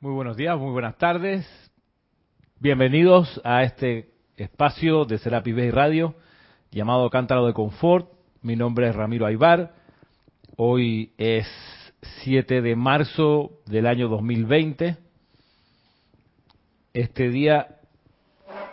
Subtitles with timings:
[0.00, 1.44] Muy buenos días, muy buenas tardes.
[2.60, 6.14] Bienvenidos a este espacio de Serapi Bay Radio
[6.70, 8.08] llamado Cántaro de Confort.
[8.40, 9.74] Mi nombre es Ramiro Aybar.
[10.56, 11.48] Hoy es
[12.22, 14.98] 7 de marzo del año 2020.
[16.94, 17.80] Este día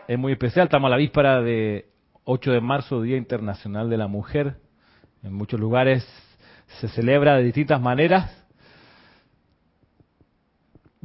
[0.08, 0.66] es muy especial.
[0.66, 1.90] Estamos a la víspera de
[2.26, 4.58] 8 de marzo, Día Internacional de la Mujer.
[5.24, 6.08] En muchos lugares
[6.80, 8.45] se celebra de distintas maneras.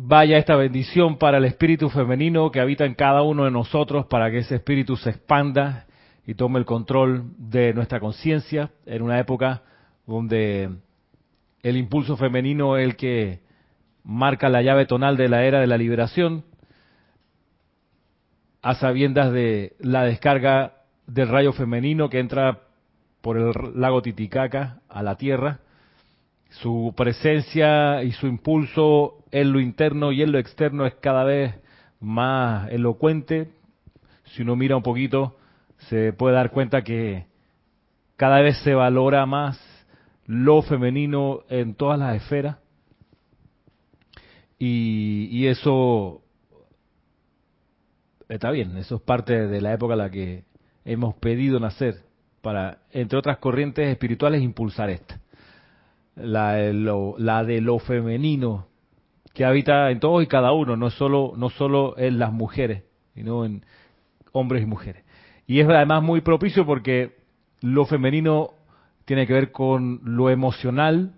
[0.02, 4.30] Vaya esta bendición para el espíritu femenino que habita en cada uno de nosotros para
[4.30, 5.84] que ese espíritu se expanda
[6.26, 9.62] y tome el control de nuestra conciencia en una época
[10.06, 10.70] donde
[11.62, 13.40] el impulso femenino es el que
[14.02, 16.44] marca la llave tonal de la era de la liberación,
[18.62, 22.60] a sabiendas de la descarga del rayo femenino que entra
[23.20, 25.60] por el lago Titicaca a la Tierra,
[26.48, 31.54] su presencia y su impulso en lo interno y en lo externo es cada vez
[32.00, 33.50] más elocuente.
[34.24, 35.36] Si uno mira un poquito,
[35.88, 37.26] se puede dar cuenta que
[38.16, 39.58] cada vez se valora más
[40.26, 42.58] lo femenino en todas las esferas.
[44.58, 46.22] Y, y eso
[48.28, 50.44] está bien, eso es parte de la época en la que
[50.84, 52.02] hemos pedido nacer
[52.42, 55.20] para, entre otras corrientes espirituales, impulsar esta.
[56.14, 58.69] La lo, la de lo femenino
[59.34, 63.44] que habita en todos y cada uno, no solo, no solo en las mujeres, sino
[63.44, 63.64] en
[64.32, 65.04] hombres y mujeres.
[65.46, 67.16] Y es además muy propicio porque
[67.60, 68.50] lo femenino
[69.04, 71.14] tiene que ver con lo emocional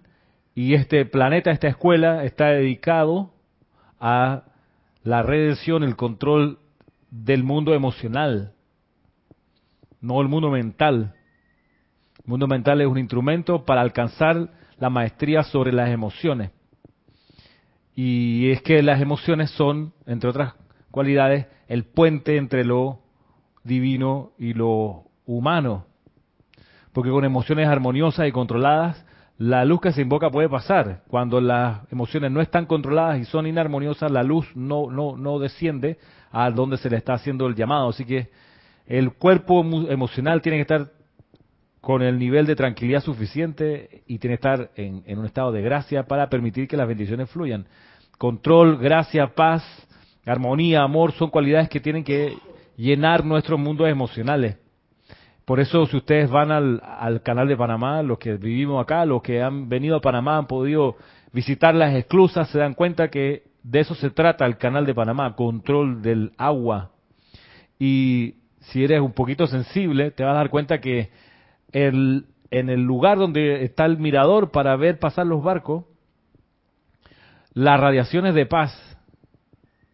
[0.55, 3.33] y este planeta, esta escuela está dedicado
[4.01, 4.45] a
[5.03, 6.59] la redención, el control
[7.11, 8.55] del mundo emocional,
[10.01, 11.15] no el mundo mental.
[12.19, 16.51] El mundo mental es un instrumento para alcanzar la maestría sobre las emociones.
[17.95, 20.55] Y es que las emociones son, entre otras
[20.91, 23.01] cualidades, el puente entre lo
[23.65, 25.87] divino y lo humano.
[26.93, 29.05] Porque con emociones armoniosas y controladas,
[29.39, 31.03] la luz que se invoca puede pasar.
[31.09, 35.99] Cuando las emociones no están controladas y son inarmoniosas, la luz no, no, no desciende
[36.31, 37.89] a donde se le está haciendo el llamado.
[37.89, 38.31] Así que
[38.87, 40.93] el cuerpo emocional tiene que estar
[41.83, 46.05] con el nivel de tranquilidad suficiente y tiene que estar en, un estado de gracia
[46.05, 47.67] para permitir que las bendiciones fluyan.
[48.19, 49.65] Control, gracia, paz,
[50.25, 52.39] armonía, amor son cualidades que tienen que
[52.77, 54.59] llenar nuestros mundos emocionales.
[55.45, 59.21] Por eso si ustedes van al, al canal de Panamá, los que vivimos acá, los
[59.21, 60.95] que han venido a Panamá, han podido
[61.33, 65.35] visitar las esclusas, se dan cuenta que de eso se trata el canal de Panamá,
[65.35, 66.93] control del agua.
[67.77, 71.11] Y si eres un poquito sensible, te vas a dar cuenta que
[71.73, 75.85] el, en el lugar donde está el mirador para ver pasar los barcos,
[77.55, 78.73] las radiaciones de paz,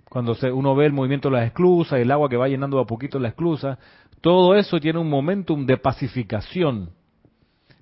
[0.09, 2.87] cuando se, uno ve el movimiento de las esclusas, el agua que va llenando a
[2.87, 3.79] poquito la esclusa,
[4.21, 6.91] todo eso tiene un momentum de pacificación.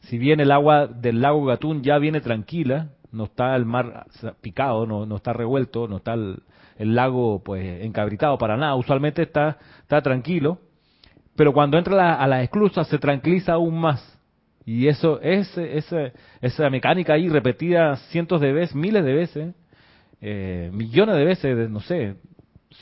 [0.00, 4.06] Si bien el agua del lago Gatún ya viene tranquila, no está el mar
[4.40, 6.42] picado, no, no está revuelto, no está el,
[6.78, 10.58] lago pues encabritado para nada, usualmente está, está tranquilo,
[11.36, 14.16] pero cuando entra la, a las esclusas se tranquiliza aún más.
[14.64, 16.10] Y eso, es esa,
[16.40, 19.54] esa mecánica ahí repetida cientos de veces, miles de veces,
[20.20, 22.16] eh, millones de veces, no sé,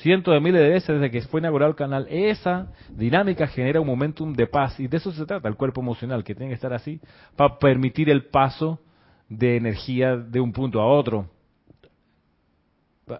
[0.00, 3.86] cientos de miles de veces desde que fue inaugurado el canal, esa dinámica genera un
[3.86, 6.72] momentum de paz y de eso se trata el cuerpo emocional, que tiene que estar
[6.72, 7.00] así
[7.36, 8.80] para permitir el paso
[9.28, 11.28] de energía de un punto a otro.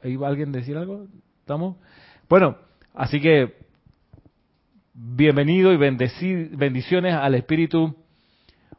[0.05, 1.07] ¿Iba alguien a decir algo?
[1.41, 1.77] ¿Estamos?
[2.31, 2.57] Bueno,
[2.95, 3.64] así que
[5.17, 7.95] bienvenido y bendiciones al espíritu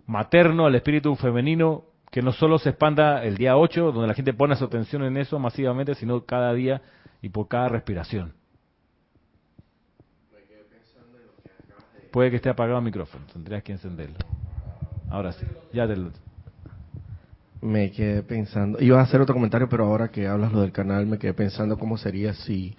[0.06, 4.34] materno, al espíritu femenino, que no solo se expanda el día 8, donde la gente
[4.34, 6.82] pone su atención en eso masivamente, sino cada día
[7.22, 8.34] y por cada respiración.
[12.12, 14.18] Puede que esté apagado el micrófono, tendrías que encenderlo.
[15.10, 16.12] Ahora sí, ya te lo...
[17.62, 21.08] Me quedé pensando, iba a hacer otro comentario, pero ahora que hablas lo del canal,
[21.08, 22.76] me quedé pensando cómo sería si,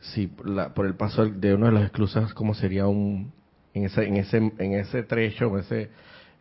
[0.00, 3.32] si la, por el paso de una de las esclusas, cómo sería un,
[3.74, 5.90] en ese, en ese, en ese trecho, en ese,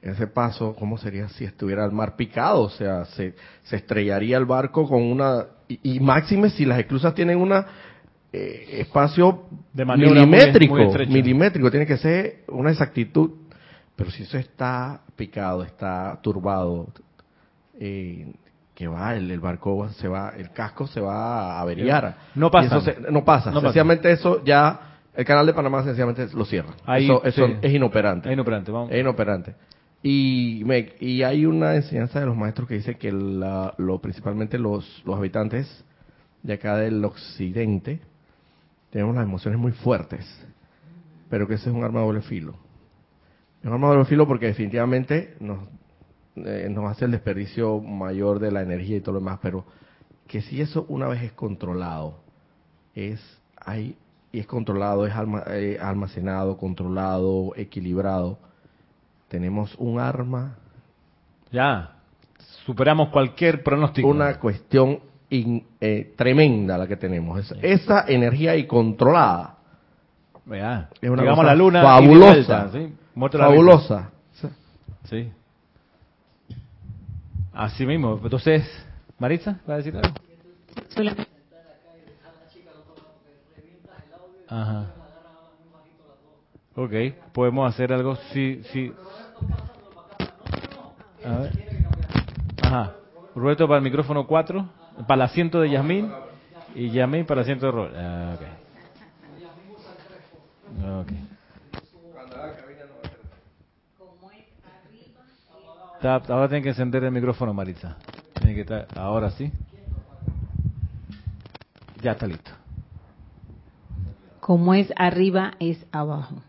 [0.02, 4.38] en ese paso, cómo sería si estuviera el mar picado, o sea, se, se estrellaría
[4.38, 7.66] el barco con una, y, y máxime si las esclusas tienen una
[8.38, 13.32] eh, espacio de milimétrico, muy, muy milimétrico, tiene que ser una exactitud,
[13.96, 16.90] pero si eso está picado, está turbado,
[17.80, 18.34] eh,
[18.76, 22.18] que va, el, el, barco se va, el casco se va a averiar.
[22.36, 22.82] No pasa.
[22.82, 23.50] Se, no pasa.
[23.50, 26.74] No Sencillamente eso ya, el canal de Panamá sencillamente lo cierra.
[26.86, 27.54] Ahí, eso eso sí.
[27.62, 28.28] es inoperante.
[28.28, 28.92] Es inoperante, vamos.
[28.92, 29.56] Es inoperante.
[30.04, 34.60] Y, me, y hay una enseñanza de los maestros que dice que la, lo, principalmente
[34.60, 35.86] los, los habitantes
[36.44, 38.02] de acá del occidente,
[38.92, 40.26] tenemos las emociones muy fuertes,
[41.30, 42.56] pero que ese es un arma de doble filo.
[43.62, 45.60] Es un arma de doble filo porque definitivamente nos,
[46.36, 49.66] eh, nos hace el desperdicio mayor de la energía y todo lo demás, pero
[50.28, 52.20] que si eso una vez es controlado,
[52.94, 53.22] es
[53.58, 53.98] hay
[54.32, 55.14] y es controlado, es
[55.48, 58.38] eh, almacenado, controlado, equilibrado,
[59.30, 60.58] tenemos un arma.
[61.52, 61.96] Ya,
[62.66, 64.08] superamos cualquier pronóstico.
[64.08, 65.00] Una cuestión
[65.30, 67.52] eh, tremenda la que tenemos.
[67.62, 69.58] Esa energía y controlada.
[70.48, 70.90] Ya.
[71.02, 71.82] Es una Llegamos a la luna.
[71.82, 72.70] Fabulosa.
[72.72, 72.94] ¿sí?
[73.16, 74.12] Fabulosa.
[75.06, 75.32] Sí.
[77.56, 78.20] Así mismo.
[78.22, 78.70] Entonces,
[79.18, 80.14] Maritza, ¿va a decir algo?
[84.50, 84.92] Ajá.
[86.76, 86.92] Ok,
[87.32, 88.18] podemos hacer algo.
[88.34, 88.94] Sí, sí.
[91.24, 91.52] A ver.
[92.62, 92.94] Ajá.
[93.34, 94.70] Roberto para el micrófono 4,
[95.08, 96.12] para el asiento de Yasmín
[96.76, 97.98] y Yasmín para el asiento de Roberto.
[97.98, 98.42] Ah, ok.
[101.06, 101.26] okay.
[106.06, 107.98] Ahora tiene que encender el micrófono, Maritza.
[108.34, 109.52] Tiene que estar, ahora sí.
[112.02, 112.52] Ya está listo.
[114.40, 116.42] Como es arriba, es abajo.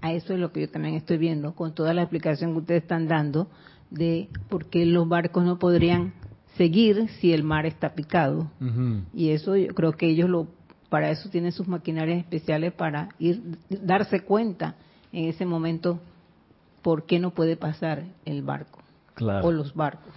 [0.00, 2.82] A eso es lo que yo también estoy viendo con toda la explicación que ustedes
[2.82, 3.48] están dando
[3.90, 6.12] de por qué los barcos no podrían
[6.56, 8.50] seguir si el mar está picado.
[9.14, 10.48] Y eso yo creo que ellos lo
[10.88, 14.76] para eso tienen sus maquinarias especiales para ir darse cuenta
[15.12, 16.00] en ese momento
[16.86, 18.78] por qué no puede pasar el barco
[19.42, 20.14] o los barcos.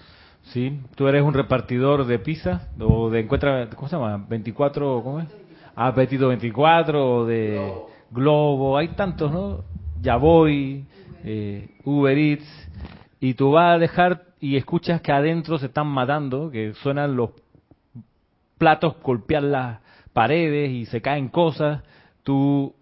[0.54, 4.24] Sí, tú eres un repartidor de pizza o de encuentra, ¿cómo se llama?
[4.30, 5.27] 24, ¿cómo es?
[5.75, 7.74] Ah, Apetito 24 o de
[8.12, 9.63] Globo, hay tantos, ¿no?
[10.00, 10.86] Ya voy,
[11.24, 12.69] eh, Uber Eats,
[13.19, 17.31] y tú vas a dejar y escuchas que adentro se están matando, que suenan los
[18.60, 19.80] platos golpear las
[20.13, 21.81] paredes y se caen cosas,
[22.21, 22.75] tú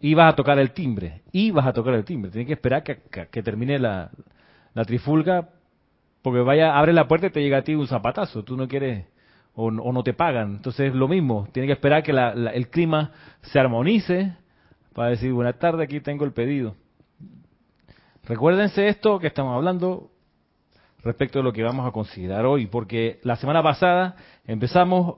[0.00, 2.98] ibas a tocar el timbre, ibas a tocar el timbre, tienes que esperar que,
[3.30, 4.10] que, termine la,
[4.74, 5.48] la, trifulga,
[6.22, 9.06] porque vaya, abre la puerta y te llega a ti un zapatazo, tú no quieres,
[9.54, 13.12] o, no te pagan, entonces es lo mismo, tienes que esperar que el clima
[13.42, 14.36] se armonice
[14.94, 16.76] para decir, buenas tardes, aquí tengo el pedido.
[18.24, 20.10] Recuérdense esto que estamos hablando
[21.02, 24.16] respecto a lo que vamos a considerar hoy, porque la semana pasada
[24.46, 25.16] empezamos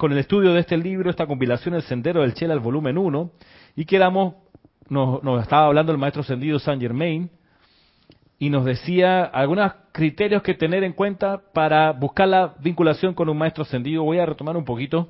[0.00, 3.32] con el estudio de este libro, esta compilación El Sendero del Chela, el volumen 1,
[3.76, 4.34] y quedamos,
[4.88, 7.28] nos, nos estaba hablando el maestro Sendido Saint Germain,
[8.38, 13.36] y nos decía algunos criterios que tener en cuenta para buscar la vinculación con un
[13.36, 14.02] maestro ascendido.
[14.02, 15.06] Voy a retomar un poquito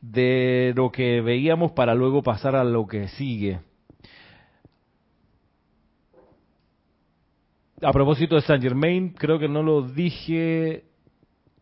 [0.00, 3.60] de lo que veíamos para luego pasar a lo que sigue.
[7.82, 10.84] A propósito de Saint Germain, creo que no lo dije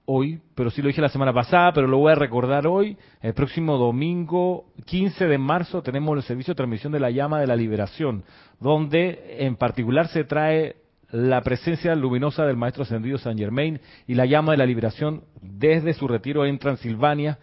[0.04, 2.96] hoy, pero sí lo dije la semana pasada, pero lo voy a recordar hoy.
[3.22, 7.46] El próximo domingo 15 de marzo tenemos el servicio de transmisión de la llama de
[7.46, 8.24] la liberación,
[8.58, 10.74] donde en particular se trae
[11.12, 15.94] la presencia luminosa del Maestro Ascendido San Germain y la llama de la liberación desde
[15.94, 17.38] su retiro en Transilvania.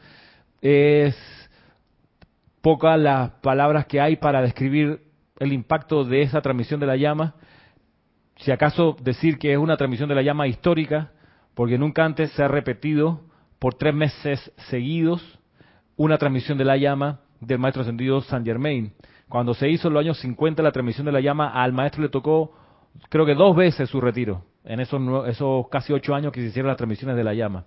[0.61, 1.15] Es
[2.59, 4.99] pocas las palabras que hay para describir
[5.39, 7.35] el impacto de esa transmisión de la llama.
[8.37, 11.11] Si acaso decir que es una transmisión de la llama histórica,
[11.53, 13.21] porque nunca antes se ha repetido
[13.59, 15.39] por tres meses seguidos
[15.95, 18.93] una transmisión de la llama del maestro ascendido San Germain.
[19.29, 22.09] Cuando se hizo en los años 50 la transmisión de la llama, al maestro le
[22.09, 22.53] tocó,
[23.09, 26.67] creo que dos veces su retiro, en esos, esos casi ocho años que se hicieron
[26.67, 27.65] las transmisiones de la llama.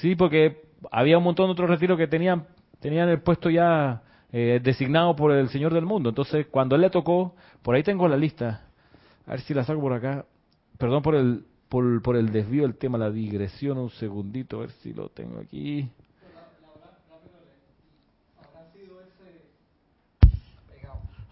[0.00, 2.46] Sí, porque había un montón de otros retiros que tenían,
[2.80, 4.02] tenían el puesto ya
[4.32, 6.08] eh, designado por el Señor del Mundo.
[6.08, 8.65] Entonces, cuando él le tocó, por ahí tengo la lista,
[9.26, 10.24] a ver si la saco por acá,
[10.78, 14.70] perdón por el, por, por el desvío del tema, la digresión, un segundito, a ver
[14.82, 15.88] si lo tengo aquí.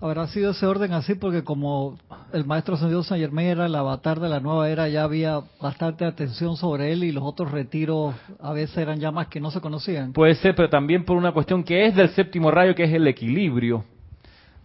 [0.01, 1.97] Habrá sido ese orden así porque como
[2.35, 6.05] el maestro Ascendido San Germán era el avatar de la nueva era, ya había bastante
[6.05, 10.13] atención sobre él y los otros retiros a veces eran llamas que no se conocían.
[10.13, 13.07] Puede ser, pero también por una cuestión que es del séptimo rayo, que es el
[13.07, 13.83] equilibrio.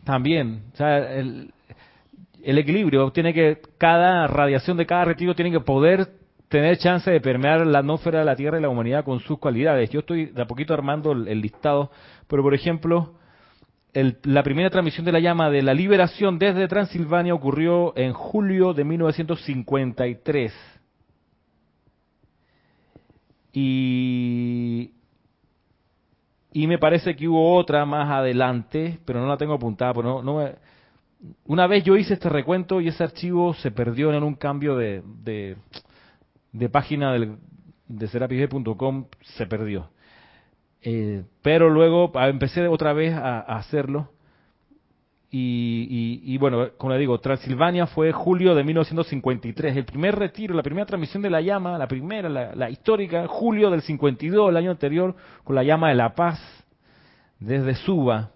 [0.03, 1.53] También, o sea, el,
[2.43, 6.19] el equilibrio, tiene que, cada radiación de cada retiro tiene que poder
[6.49, 9.89] tener chance de permear la atmósfera de la Tierra y la humanidad con sus cualidades.
[9.91, 11.91] Yo estoy de a poquito armando el, listado,
[12.27, 13.13] pero por ejemplo,
[13.93, 18.83] la primera transmisión de la llama de la liberación desde Transilvania ocurrió en julio de
[18.83, 20.53] 1953.
[23.51, 24.91] Y,
[26.51, 30.23] y me parece que hubo otra más adelante, pero no la tengo apuntada, pero no,
[30.23, 30.55] no me,
[31.45, 35.03] una vez yo hice este recuento y ese archivo se perdió en un cambio de,
[36.51, 37.37] de página del,
[37.87, 39.89] de serapisb.com se perdió.
[40.81, 44.11] Eh, pero luego ah, empecé otra vez a, hacerlo.
[45.31, 49.77] Y, y- bueno, como le digo, Transilvania fue julio de 1953.
[49.77, 53.83] El primer retiro, la primera transmisión de la llama, la primera, la histórica, julio del
[53.83, 56.39] 52, el año anterior, con la llama de la paz,
[57.39, 58.31] desde Suba.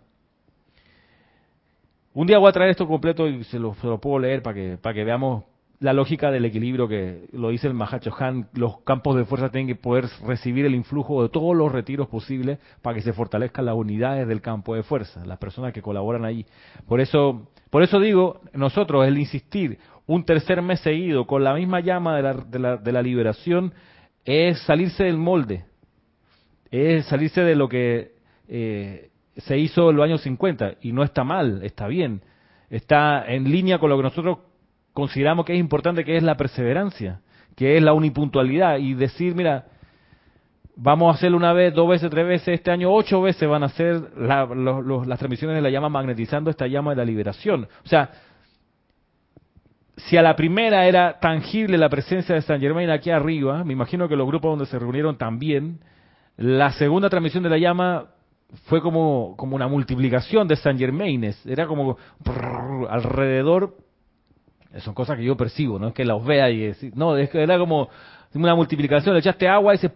[2.15, 4.53] Un día voy a traer esto completo y se lo, se lo puedo leer para
[4.53, 5.45] que, para que veamos
[5.79, 8.49] la lógica del equilibrio que lo dice el Mahacho Han.
[8.53, 12.59] Los campos de fuerza tienen que poder recibir el influjo de todos los retiros posibles
[12.83, 16.45] para que se fortalezcan las unidades del campo de fuerza, las personas que colaboran allí.
[16.87, 21.79] Por eso, por eso digo, nosotros el insistir un tercer mes seguido con la misma
[21.79, 23.73] llama de la, de la, de la liberación
[24.23, 25.65] es salirse del molde,
[26.69, 28.13] es salirse de lo que
[28.47, 32.21] eh, se hizo en los años 50 y no está mal, está bien,
[32.69, 34.37] está en línea con lo que nosotros
[34.93, 37.21] consideramos que es importante, que es la perseverancia,
[37.55, 39.65] que es la unipuntualidad y decir, mira,
[40.75, 43.69] vamos a hacerlo una vez, dos veces, tres veces, este año ocho veces van a
[43.69, 47.67] ser la- los- los- las transmisiones de la llama magnetizando esta llama de la liberación.
[47.83, 48.09] O sea,
[49.97, 54.07] si a la primera era tangible la presencia de San Germain aquí arriba, me imagino
[54.07, 55.79] que los grupos donde se reunieron también,
[56.37, 58.07] la segunda transmisión de la llama
[58.65, 61.97] fue como, como una multiplicación de San Germaines, era como
[62.89, 63.75] alrededor,
[64.79, 67.41] son cosas que yo percibo, no es que los vea y decir, no, es que
[67.41, 67.89] era como
[68.33, 69.91] una multiplicación, le echaste agua y se,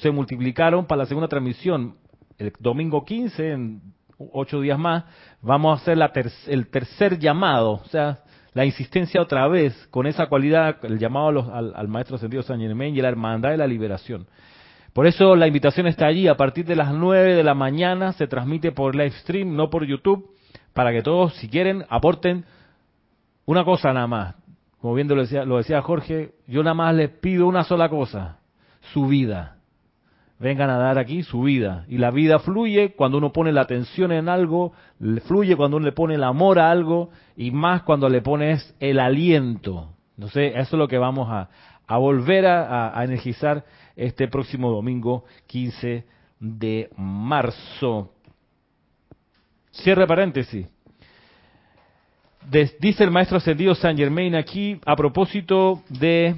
[0.00, 1.94] se multiplicaron para la segunda transmisión.
[2.38, 3.80] El domingo 15, en
[4.32, 5.04] ocho días más,
[5.42, 8.20] vamos a hacer la ter- el tercer llamado, o sea,
[8.54, 12.42] la insistencia otra vez con esa cualidad, el llamado a los- al, al Maestro Ascendido
[12.42, 14.26] San Germain y la hermandad de la liberación.
[14.92, 18.26] Por eso la invitación está allí, a partir de las 9 de la mañana se
[18.26, 20.34] transmite por live stream, no por YouTube,
[20.74, 22.44] para que todos, si quieren, aporten
[23.46, 24.34] una cosa nada más.
[24.80, 28.38] Como bien lo decía, lo decía Jorge, yo nada más les pido una sola cosa,
[28.92, 29.56] su vida.
[30.38, 31.86] Vengan a dar aquí su vida.
[31.88, 34.72] Y la vida fluye cuando uno pone la atención en algo,
[35.26, 38.98] fluye cuando uno le pone el amor a algo, y más cuando le pones el
[38.98, 39.88] aliento.
[40.18, 41.48] No sé, eso es lo que vamos a,
[41.86, 43.64] a volver a energizar
[43.96, 46.04] este próximo domingo 15
[46.40, 48.12] de marzo.
[49.70, 50.66] Cierre paréntesis.
[52.80, 56.36] Dice el maestro ascendido San Germain aquí a propósito de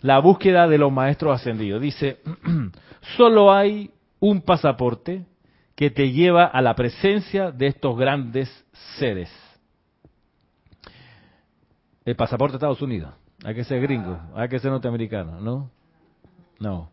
[0.00, 1.82] la búsqueda de los maestros ascendidos.
[1.82, 2.18] Dice,
[3.16, 5.24] solo hay un pasaporte
[5.74, 8.48] que te lleva a la presencia de estos grandes
[8.98, 9.30] seres.
[12.04, 13.14] El pasaporte de Estados Unidos.
[13.44, 15.70] Hay que ser gringo, hay que ser norteamericano, ¿no?
[16.62, 16.90] No.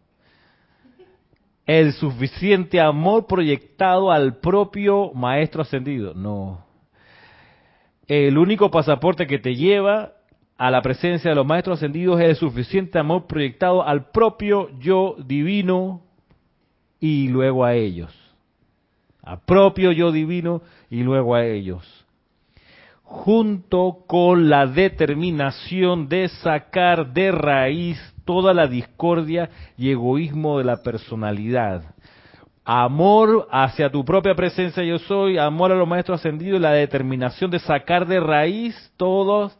[1.67, 6.15] El suficiente amor proyectado al propio maestro ascendido.
[6.15, 6.65] No.
[8.07, 10.13] El único pasaporte que te lleva
[10.57, 15.15] a la presencia de los maestros ascendidos es el suficiente amor proyectado al propio yo
[15.23, 16.01] divino
[16.99, 18.11] y luego a ellos.
[19.21, 21.85] Al propio yo divino y luego a ellos.
[23.03, 27.99] Junto con la determinación de sacar de raíz
[28.29, 31.95] toda la discordia y egoísmo de la personalidad.
[32.63, 37.49] Amor hacia tu propia presencia yo soy, amor a los maestros ascendidos y la determinación
[37.49, 39.57] de sacar de raíz todos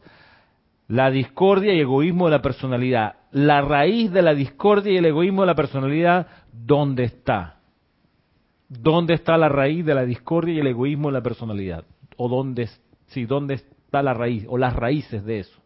[0.86, 3.16] la discordia y egoísmo de la personalidad.
[3.32, 7.56] La raíz de la discordia y el egoísmo de la personalidad, ¿dónde está?
[8.68, 11.84] ¿Dónde está la raíz de la discordia y el egoísmo de la personalidad?
[12.16, 12.68] ¿O dónde,
[13.08, 14.46] sí, dónde está la raíz?
[14.48, 15.60] ¿O las raíces de eso?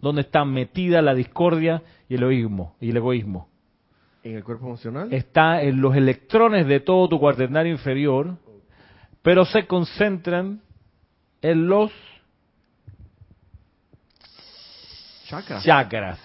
[0.00, 2.76] ¿Dónde está metida la discordia y el egoísmo?
[2.80, 3.48] Y el egoísmo?
[4.22, 5.12] ¿En el cuerpo emocional?
[5.12, 8.36] Está en los electrones de todo tu cuaternario inferior,
[9.22, 10.60] pero se concentran
[11.42, 11.92] en los
[15.26, 15.60] Chakra.
[15.60, 16.18] chakras.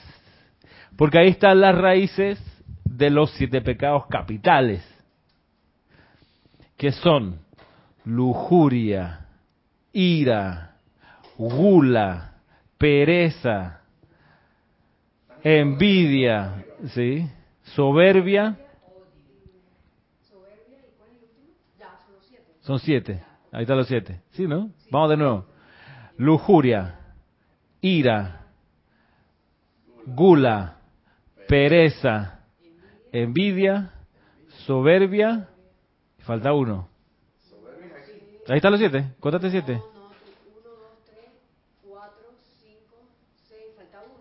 [0.95, 2.39] Porque ahí están las raíces
[2.85, 4.83] de los siete pecados capitales,
[6.77, 7.39] que son
[8.05, 9.27] lujuria,
[9.91, 10.75] ira,
[11.37, 12.33] gula,
[12.77, 13.81] pereza,
[15.43, 17.29] envidia, ¿sí?
[17.63, 18.57] soberbia.
[22.61, 23.21] Son siete.
[23.51, 24.21] Ahí están los siete.
[24.31, 24.71] ¿Sí, no?
[24.89, 25.45] Vamos de nuevo.
[26.17, 26.97] Lujuria,
[27.81, 28.47] ira,
[30.05, 30.77] gula,
[31.47, 32.39] pereza,
[33.11, 33.91] envidia,
[34.65, 35.49] soberbia.
[36.19, 36.87] Falta uno.
[38.47, 39.11] Ahí están los siete.
[39.19, 39.81] Cuéntate siete.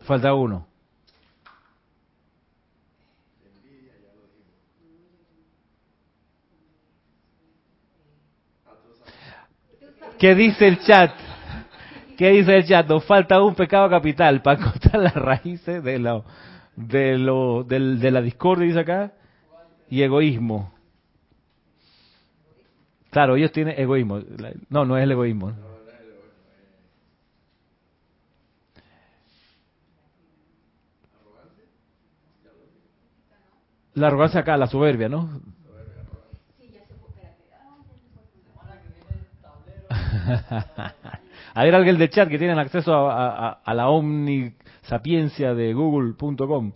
[0.01, 0.67] Falta uno.
[10.23, 11.11] ¿Qué dice el chat?
[12.17, 12.87] ¿Qué dice el chat?
[12.89, 16.25] Nos falta un pecado capital para encontrar las raíces de, lo-
[16.77, 19.11] de, lo, del- de la discordia, dice acá,
[19.91, 20.73] y egoísmo.
[23.11, 24.21] Claro, ellos tienen egoísmo.
[24.39, 25.55] La- No, no es el egoísmo.
[33.95, 35.29] La arrogancia acá, la soberbia, ¿no?
[41.55, 46.73] A ver, alguien del chat que tienen acceso a, a- la omnisapiencia de google.com.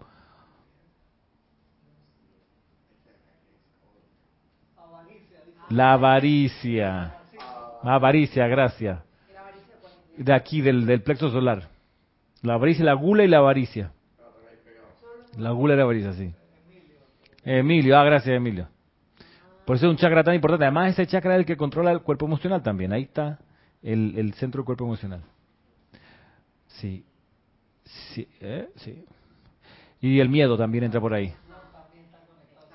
[5.70, 7.14] La avaricia.
[7.82, 9.00] Avaricia, gracias.
[10.16, 11.68] De aquí, del, del plexo solar.
[12.42, 13.92] La avaricia, la gula y la avaricia.
[15.38, 16.32] La gula y la avaricia, sí.
[17.44, 18.68] Emilio, ah, gracias Emilio.
[19.66, 20.64] Por eso es un chakra tan importante.
[20.64, 22.92] Además, ese chakra es el que controla el cuerpo emocional también.
[22.92, 23.40] Ahí está
[23.82, 25.22] el, centro del cuerpo emocional.
[26.68, 27.04] Sí.
[27.84, 28.68] Sí, ¿eh?
[28.76, 29.04] sí.
[30.00, 31.34] Y el miedo también entra por ahí.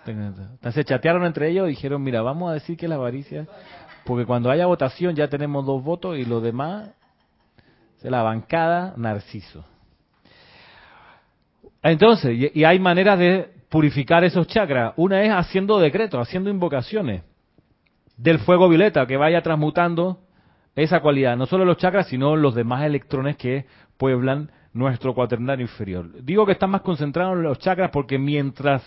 [0.06, 3.48] Entonces se chatearon entre ellos y dijeron, mira, vamos a decir que la avaricia,
[4.04, 6.90] porque cuando haya votación ya tenemos dos votos y los demás,
[8.02, 9.64] la bancada Narciso.
[11.84, 14.94] Entonces, y hay maneras de purificar esos chakras.
[14.98, 17.24] Una es haciendo decretos, haciendo invocaciones
[18.18, 20.20] del fuego violeta que vaya transmutando
[20.76, 23.66] esa cualidad, no solo los chakras, sino los demás electrones que
[23.98, 26.22] pueblan nuestro cuaternario inferior.
[26.22, 28.84] Digo que están más concentrados en los chakras porque mientras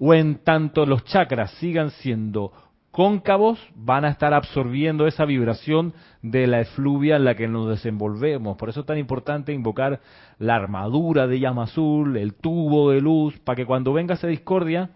[0.00, 2.52] o en tanto los chakras sigan siendo
[2.92, 8.56] cóncavos, van a estar absorbiendo esa vibración de la efluvia en la que nos desenvolvemos.
[8.56, 10.00] Por eso es tan importante invocar
[10.38, 14.90] la armadura de llama azul, el tubo de luz, para que cuando venga esa discordia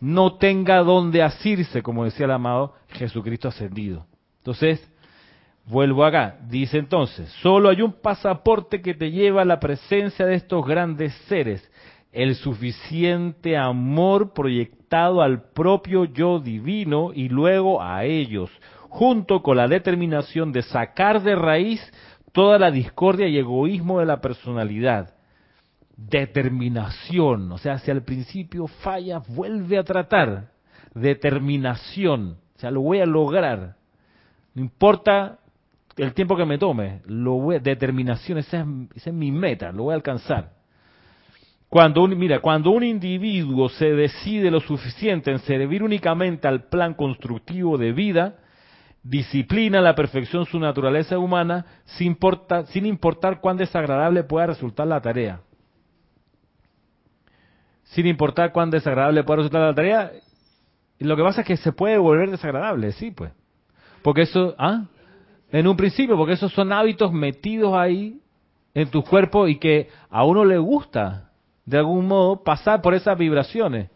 [0.00, 4.06] no tenga donde asirse, como decía el amado Jesucristo ascendido.
[4.38, 4.86] Entonces,
[5.66, 6.38] vuelvo acá.
[6.48, 11.14] Dice entonces, solo hay un pasaporte que te lleva a la presencia de estos grandes
[11.26, 11.70] seres,
[12.12, 18.50] el suficiente amor proyectado al propio yo divino y luego a ellos,
[18.88, 21.80] junto con la determinación de sacar de raíz
[22.32, 25.14] toda la discordia y egoísmo de la personalidad.
[25.96, 30.50] Determinación, o sea, si al principio falla, vuelve a tratar.
[30.94, 33.76] Determinación, o sea, lo voy a lograr.
[34.54, 35.38] No importa
[35.96, 39.84] el tiempo que me tome, lo voy, determinación, esa es, esa es mi meta, lo
[39.84, 40.59] voy a alcanzar.
[41.70, 46.94] Cuando un, mira, cuando un individuo se decide lo suficiente en servir únicamente al plan
[46.94, 48.38] constructivo de vida,
[49.04, 54.88] disciplina a la perfección su naturaleza humana, sin, importa- sin importar cuán desagradable pueda resultar
[54.88, 55.42] la tarea.
[57.84, 60.10] Sin importar cuán desagradable pueda resultar la tarea,
[60.98, 63.30] lo que pasa es que se puede volver desagradable, sí, pues.
[64.02, 64.86] Porque eso, ¿ah?
[65.52, 68.20] En un principio, porque esos son hábitos metidos ahí
[68.74, 71.29] en tu cuerpo y que a uno le gusta,
[71.64, 73.90] de algún modo, pasar por esas vibraciones.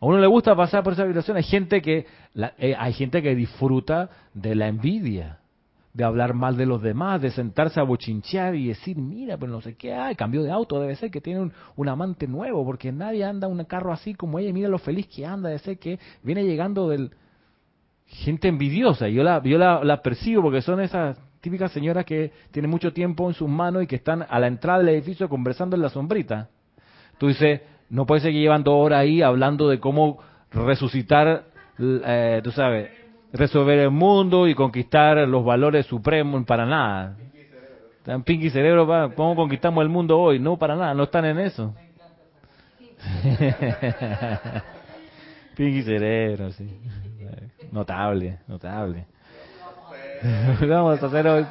[0.00, 1.44] A uno le gusta pasar por esas vibraciones.
[1.44, 5.38] Hay gente que, la- eh, hay gente que disfruta de la envidia,
[5.92, 9.60] de hablar mal de los demás, de sentarse a bochinchear y decir, mira, pero no
[9.60, 12.90] sé qué, ay, cambió de auto, debe ser que tiene un, un amante nuevo, porque
[12.90, 16.00] nadie anda un carro así como ella, mira lo feliz que anda, debe ser que
[16.24, 17.12] viene llegando del,
[18.06, 19.08] gente envidiosa.
[19.08, 23.28] Yo la, yo la, la percibo porque son esas típicas señoras que tienen mucho tiempo
[23.28, 26.48] en sus manos y que están a la entrada del edificio conversando en la sombrita.
[27.18, 31.44] Tú dices, no puedes seguir llevando horas ahí hablando de cómo resucitar,
[31.78, 32.90] eh, tú sabes,
[33.34, 37.18] resolver el mundo y conquistar los valores supremos para nada.
[37.98, 40.38] Están pinky cerebro, ¿cómo conquistamos el mundo hoy?
[40.38, 41.74] No, para nada, no están en eso.
[45.56, 46.70] pinky cerebro, sí.
[47.70, 49.04] Notable, notable.
[50.68, 51.48] Vamos a.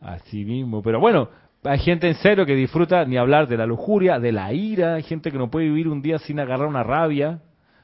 [0.00, 1.28] Así mismo, pero bueno,
[1.64, 5.02] hay gente en serio que disfruta ni hablar de la lujuria, de la ira, hay
[5.02, 7.40] gente que no puede vivir un día sin agarrar una rabia.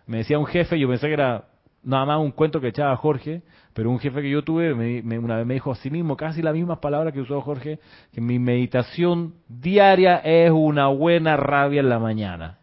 [0.07, 1.45] Me decía un jefe, yo pensé que era
[1.83, 3.43] nada más un cuento que echaba Jorge,
[3.75, 6.55] pero un jefe que yo tuve me- una vez me dijo así mismo, casi las
[6.55, 7.79] mismas palabras que usó Jorge,
[8.13, 12.59] que mi meditación diaria es una buena rabia en la mañana.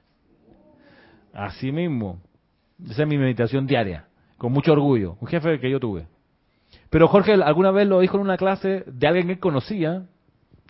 [1.33, 2.19] Así mismo.
[2.89, 4.05] Esa es mi meditación diaria,
[4.41, 5.17] con mucho orgullo.
[5.21, 6.07] Un jefe que yo tuve.
[6.89, 10.07] Pero Jorge alguna vez lo dijo en una clase de alguien que él conocía,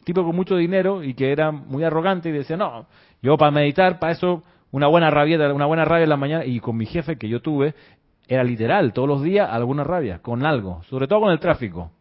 [0.03, 2.87] tipo con mucho dinero y que era muy arrogante y decía, no,
[3.21, 6.43] yo para meditar, para eso, una buena rabieta, una buena rabia en la mañana.
[6.43, 7.73] Y con mi jefe que yo tuve,
[8.27, 11.91] era literal, todos los días alguna rabia, con algo, sobre todo con el tráfico.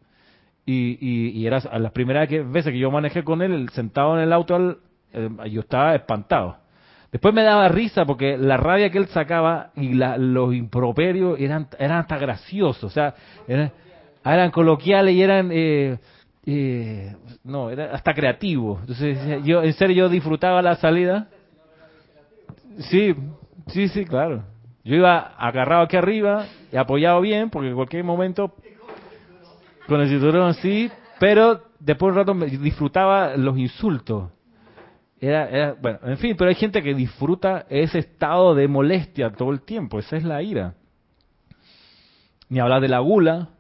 [0.67, 4.33] Y, y, y era las primeras veces que yo manejé con él, sentado en el
[4.33, 4.77] auto,
[5.13, 6.57] eh, yo estaba espantado.
[7.13, 11.67] Después me daba risa porque la rabia que él sacaba y la- los improperios eran,
[11.79, 13.15] eran hasta graciosos, o sea,
[13.49, 13.73] eran,
[14.25, 15.99] eran coloquiales y eran, eh,
[16.47, 18.79] eh, no, era hasta creativo.
[18.81, 21.27] Entonces, yo, en serio, yo disfrutaba la salida.
[22.79, 23.15] Sí,
[23.69, 24.45] sí, sí, claro.
[24.85, 28.55] Yo iba agarrado aquí arriba y apoyado bien, porque en cualquier momento,
[29.87, 34.31] con el cinturón así, pero después de un rato disfrutaba los insultos.
[35.21, 39.51] Era, era, bueno, en fin, pero hay gente que disfruta ese estado de molestia todo
[39.51, 40.75] el tiempo, esa es la ira.
[42.49, 43.51] Ni hablar de la gula,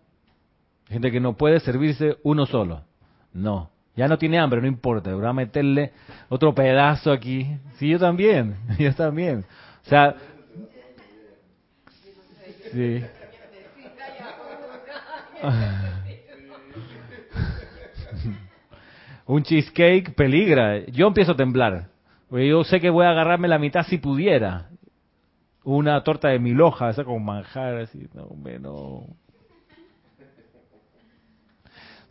[0.88, 2.82] gente que no puede servirse uno solo.
[3.34, 5.92] No, ya no tiene hambre, no importa, voy a meterle
[6.30, 7.46] otro pedazo aquí.
[7.76, 9.44] Sí, yo también, yo también.
[9.84, 10.16] O sea,
[12.72, 13.04] sí.
[19.30, 20.84] Un cheesecake peligra.
[20.86, 21.86] Yo empiezo a temblar.
[22.32, 24.70] Yo sé que voy a agarrarme la mitad si pudiera.
[25.62, 28.08] Una torta de mil hojas, esa con manjar, así.
[28.12, 29.04] No, hombre, no.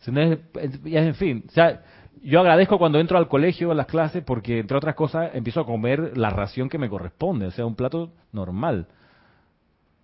[0.06, 1.82] En fin, o sea,
[2.22, 5.66] yo agradezco cuando entro al colegio a las clases porque, entre otras cosas, empiezo a
[5.66, 8.86] comer la ración que me corresponde, o sea, un plato normal.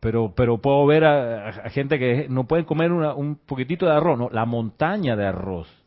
[0.00, 3.92] Pero, pero puedo ver a, a gente que no pueden comer una- un poquitito de
[3.92, 5.86] arroz, no, la montaña de arroz.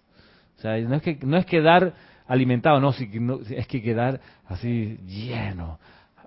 [0.63, 1.93] No es que no es quedar
[2.27, 5.79] alimentado, no, es que quedar así lleno.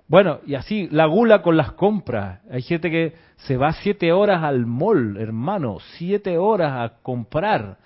[0.07, 2.41] Bueno, y así, la gula con las compras.
[2.51, 7.77] Hay gente que se va siete horas al mall, hermano, siete horas a comprar.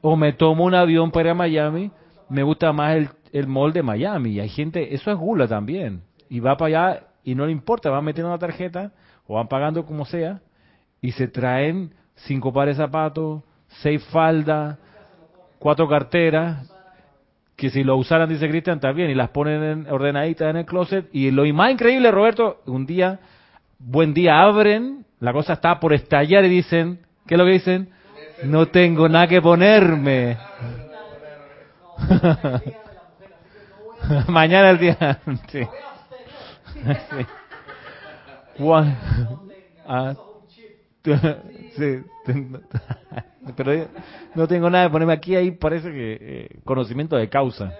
[0.00, 1.90] O me tomo un avión para ir a Miami,
[2.28, 4.30] me gusta más el, el mall de Miami.
[4.30, 6.02] Y hay gente, eso es gula también.
[6.28, 8.92] Y va para allá y no le importa, van metiendo la tarjeta
[9.26, 10.40] o van pagando como sea
[11.00, 13.42] y se traen cinco pares de zapatos,
[13.82, 14.76] seis faldas,
[15.58, 16.66] cuatro carteras,
[17.56, 21.08] que si lo usaran, dice Cristian, también, y las ponen en- ordenaditas en el closet.
[21.12, 23.20] Y lo más increíble, Roberto, un día,
[23.78, 27.90] buen día, abren, la cosa está por estallar y dicen, ¿qué es lo que dicen?
[28.44, 30.38] No tengo nada que ponerme.
[34.28, 35.20] Mañana el día.
[35.48, 35.60] sí.
[41.04, 41.20] Sí.
[41.76, 42.02] Sí,
[43.56, 43.86] pero yo
[44.34, 47.72] no tengo nada de ponerme aquí, ahí parece que eh, conocimiento de causa.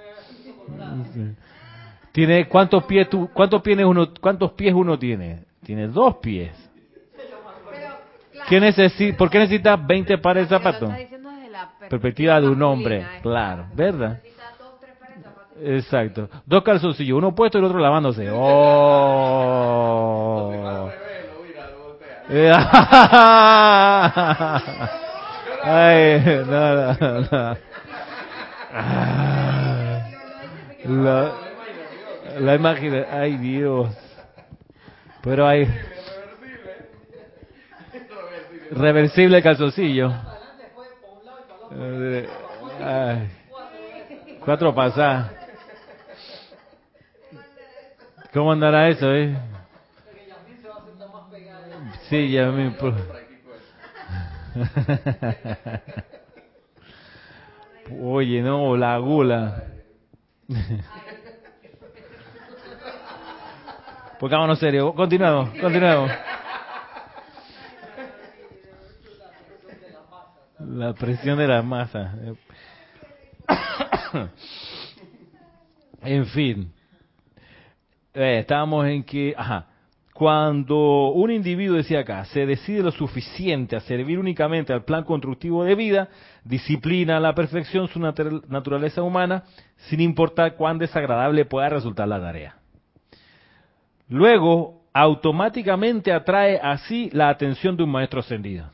[1.12, 1.34] Sí.
[2.12, 5.44] Tiene cuántos pies tú, cuántos pies uno, cuántos pies uno tiene?
[5.64, 6.52] Tiene dos pies.
[8.48, 10.90] ¿Qué necesi ¿Por qué necesitas 20 pares de zapatos?
[11.88, 14.20] Perspectiva de un hombre, claro, ¿verdad?
[15.62, 16.28] Exacto.
[16.46, 18.28] Dos calzoncillos, uno puesto y el otro lavándose.
[20.42, 20.90] Oh.
[25.62, 27.56] Ay, no, no, no.
[28.72, 30.06] Ah,
[30.84, 31.32] La,
[32.38, 33.88] la imagen, ay Dios.
[35.22, 35.66] Pero hay
[38.70, 40.12] reversible calzoncillo.
[41.72, 42.28] Eh.
[44.44, 45.32] Cuatro pasadas.
[48.32, 49.36] ¿Cómo andará eso, eh?
[52.10, 52.74] Sí, ya me...
[58.02, 59.62] Oye, no, la gula.
[64.18, 64.92] Pongámonos serio.
[64.92, 66.10] Continuemos, continuemos.
[70.58, 72.16] La presión de la masa.
[76.02, 76.72] En fin.
[78.14, 79.69] Eh, estábamos en que, ajá,
[80.20, 85.64] cuando un individuo, decía acá, se decide lo suficiente a servir únicamente al plan constructivo
[85.64, 86.10] de vida,
[86.44, 89.44] disciplina a la perfección su natu- naturaleza humana,
[89.88, 92.56] sin importar cuán desagradable pueda resultar la tarea.
[94.10, 98.66] Luego, automáticamente atrae así la atención de un maestro ascendido,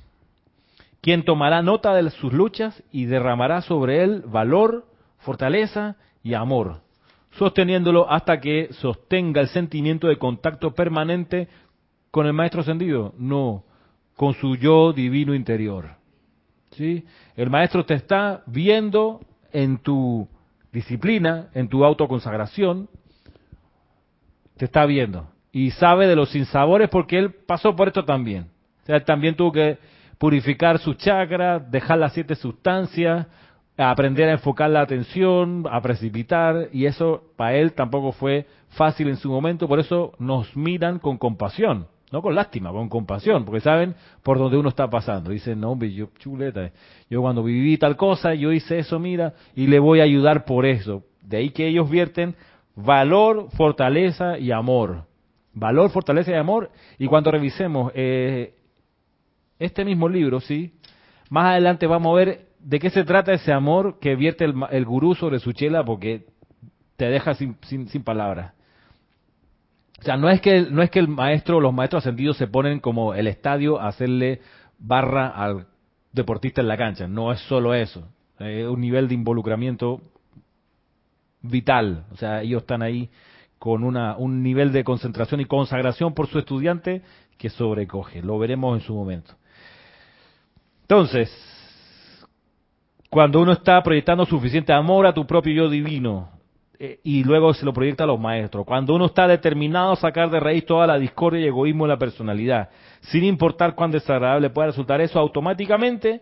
[1.00, 4.84] quien tomará nota de sus luchas y derramará sobre él valor,
[5.18, 6.80] fortaleza y amor,
[7.38, 11.48] sosteniéndolo hasta que sostenga el sentimiento de contacto permanente
[12.10, 13.64] con el maestro ascendido, no,
[14.16, 15.90] con su yo divino interior.
[16.72, 17.04] ¿Sí?
[17.36, 19.20] El maestro te está viendo
[19.52, 20.28] en tu
[20.72, 22.88] disciplina, en tu autoconsagración,
[24.56, 28.48] te está viendo y sabe de los sinsabores porque él pasó por esto también.
[28.82, 29.78] O sea, él también tuvo que
[30.18, 33.26] purificar sus chakras, dejar las siete sustancias,
[33.76, 39.16] aprender a enfocar la atención, a precipitar, y eso para él tampoco fue fácil en
[39.16, 43.94] su momento, por eso nos miran con compasión, no con lástima, con compasión, porque saben
[44.22, 45.30] por dónde uno está pasando.
[45.30, 46.70] Dicen, no, hombre, yo chuleta,
[47.10, 50.64] yo cuando viví tal cosa, yo hice eso, mira, y le voy a ayudar por
[50.64, 51.02] eso.
[51.22, 52.36] De ahí que ellos vierten
[52.76, 55.04] valor, fortaleza y amor.
[55.52, 56.70] Valor, fortaleza y amor.
[56.98, 58.54] Y cuando revisemos eh,
[59.58, 60.72] este mismo libro, sí,
[61.28, 64.84] Más adelante vamos a ver de qué se trata ese amor que vierte el, el
[64.84, 66.26] gurú sobre su chela porque
[66.96, 68.54] te deja sin, sin, sin palabras.
[70.00, 72.80] O sea, no es que no es que el maestro, los maestros ascendidos se ponen
[72.80, 74.40] como el estadio a hacerle
[74.80, 75.68] barra al
[76.12, 77.06] deportista en la cancha.
[77.06, 78.08] No es solo eso.
[78.40, 80.02] Es un nivel de involucramiento
[81.42, 82.06] vital.
[82.10, 83.10] O sea, ellos están ahí
[83.60, 87.02] con una, un nivel de concentración y consagración por su estudiante
[87.38, 88.22] que sobrecoge.
[88.22, 89.36] Lo veremos en su momento.
[90.82, 91.30] Entonces,
[93.10, 96.30] cuando uno está proyectando suficiente amor a tu propio yo divino,
[96.78, 98.66] eh, y luego se lo proyecta a los maestros.
[98.66, 101.98] Cuando uno está determinado a sacar de raíz toda la discordia y egoísmo de la
[101.98, 102.68] personalidad,
[103.00, 106.20] sin importar cuán desagradable pueda resultar eso, automáticamente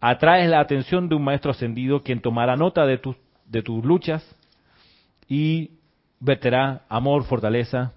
[0.00, 4.22] atraes la atención de un maestro ascendido quien tomará nota de tus, de tus luchas
[5.28, 5.70] y
[6.20, 7.92] verterá amor, fortaleza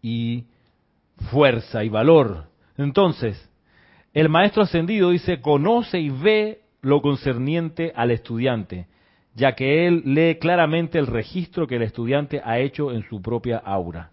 [0.00, 0.44] y
[1.30, 2.46] fuerza y valor.
[2.78, 3.49] Entonces,
[4.14, 8.86] el maestro ascendido dice, conoce y ve lo concerniente al estudiante
[9.34, 13.58] ya que él lee claramente el registro que el estudiante ha hecho en su propia
[13.58, 14.10] aura.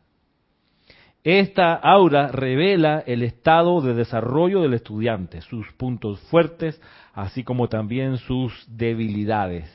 [1.23, 6.81] Esta aura revela el estado de desarrollo del estudiante, sus puntos fuertes,
[7.13, 9.69] así como también sus debilidades.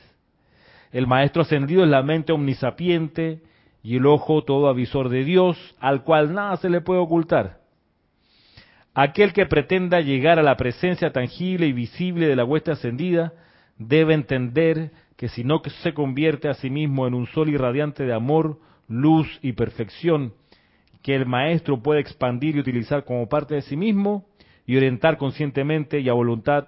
[0.91, 3.41] El maestro ascendido es la mente omnisapiente
[3.83, 7.62] y el ojo todo avisor de Dios, al cual nada se le puede ocultar.
[8.93, 13.33] Aquel que pretenda llegar a la presencia tangible y visible de la huesta ascendida
[13.77, 18.13] debe entender que si no se convierte a sí mismo en un sol irradiante de
[18.13, 20.33] amor, luz y perfección,
[21.01, 24.27] que el maestro puede expandir y utilizar como parte de sí mismo
[24.65, 26.67] y orientar conscientemente y a voluntad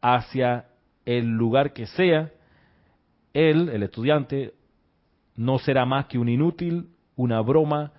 [0.00, 0.66] hacia
[1.04, 2.30] el lugar que sea,
[3.34, 4.54] él, el estudiante,
[5.34, 7.92] no será más que un inútil, una broma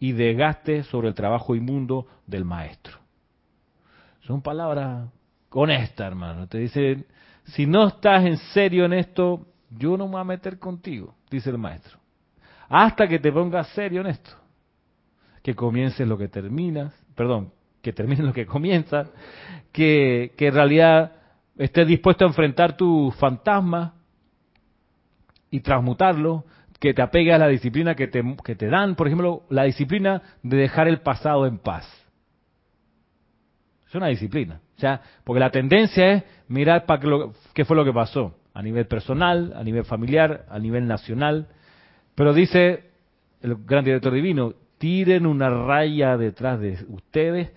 [0.00, 2.98] y desgaste sobre el trabajo inmundo del maestro.
[4.22, 5.08] Son palabras
[5.50, 6.48] honestas, hermano.
[6.48, 7.06] Te dicen,
[7.44, 11.50] si no estás en serio en esto, yo no me voy a meter contigo, dice
[11.50, 11.98] el maestro.
[12.68, 14.30] Hasta que te pongas serio en esto.
[15.42, 19.06] Que comiences lo que terminas, perdón, que termines lo que comienza,
[19.70, 21.12] que, que en realidad
[21.56, 23.92] estés dispuesto a enfrentar tus fantasmas
[25.50, 26.44] y transmutarlo,
[26.80, 30.22] que te apegues a la disciplina que te, que te dan, por ejemplo, la disciplina
[30.42, 31.86] de dejar el pasado en paz.
[33.86, 34.60] Es una disciplina.
[34.76, 37.00] O sea, porque la tendencia es mirar para
[37.52, 41.48] qué, fue lo que pasó, a nivel personal, a nivel familiar, a nivel nacional.
[42.14, 42.84] Pero dice
[43.42, 47.52] el gran director divino, tiren una raya detrás de ustedes,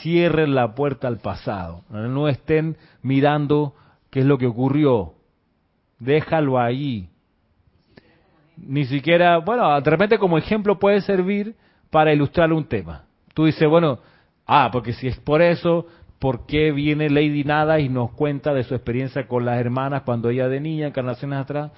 [0.00, 1.82] cierren la puerta al pasado.
[1.90, 3.74] No estén mirando
[4.10, 5.14] qué es lo que ocurrió.
[5.98, 7.08] Déjalo ahí.
[8.66, 11.54] Ni siquiera, bueno, de repente como ejemplo puede servir
[11.90, 13.04] para ilustrar un tema.
[13.34, 14.00] Tú dices, bueno,
[14.50, 15.86] Ah, porque si es por eso,
[16.18, 20.30] ¿por qué viene Lady Nada y nos cuenta de su experiencia con las hermanas cuando
[20.30, 21.70] ella de niña, encarnaciones atrás?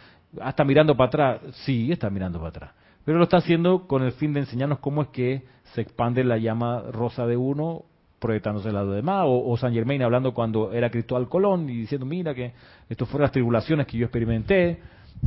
[0.46, 1.40] Está mirando para atrás.
[1.64, 2.70] Sí, está mirando para atrás.
[3.04, 5.42] Pero lo está haciendo con el fin de enseñarnos cómo es que
[5.74, 7.82] se expande la llama rosa de uno
[8.20, 12.04] proyectándose al lado de más, o, San Germain hablando cuando era Cristóbal Colón y diciendo,
[12.06, 12.52] mira que
[12.88, 14.78] esto fueron las tribulaciones que yo experimenté,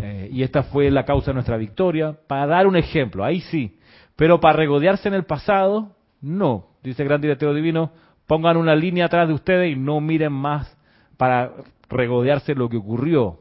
[0.01, 3.77] eh, y esta fue la causa de nuestra victoria, para dar un ejemplo, ahí sí,
[4.15, 7.91] pero para regodearse en el pasado, no, dice el gran director divino,
[8.27, 10.75] pongan una línea atrás de ustedes y no miren más
[11.17, 11.51] para
[11.89, 13.39] regodearse lo que ocurrió.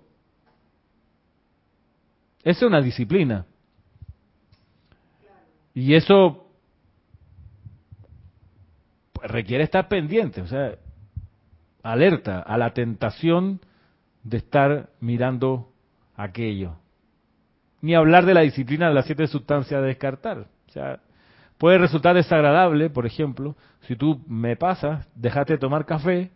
[2.43, 3.47] Esa es una disciplina.
[5.75, 6.49] Y eso
[9.23, 10.77] requiere estar pendiente, o sea,
[11.83, 13.61] alerta a la tentación
[14.23, 15.72] de estar mirando
[16.23, 16.77] aquello.
[17.81, 20.47] Ni hablar de la disciplina de las siete sustancias de descartar.
[20.69, 21.01] O sea,
[21.63, 26.33] Puede resultar desagradable, por ejemplo, si tú me pasas, dejaste de tomar café,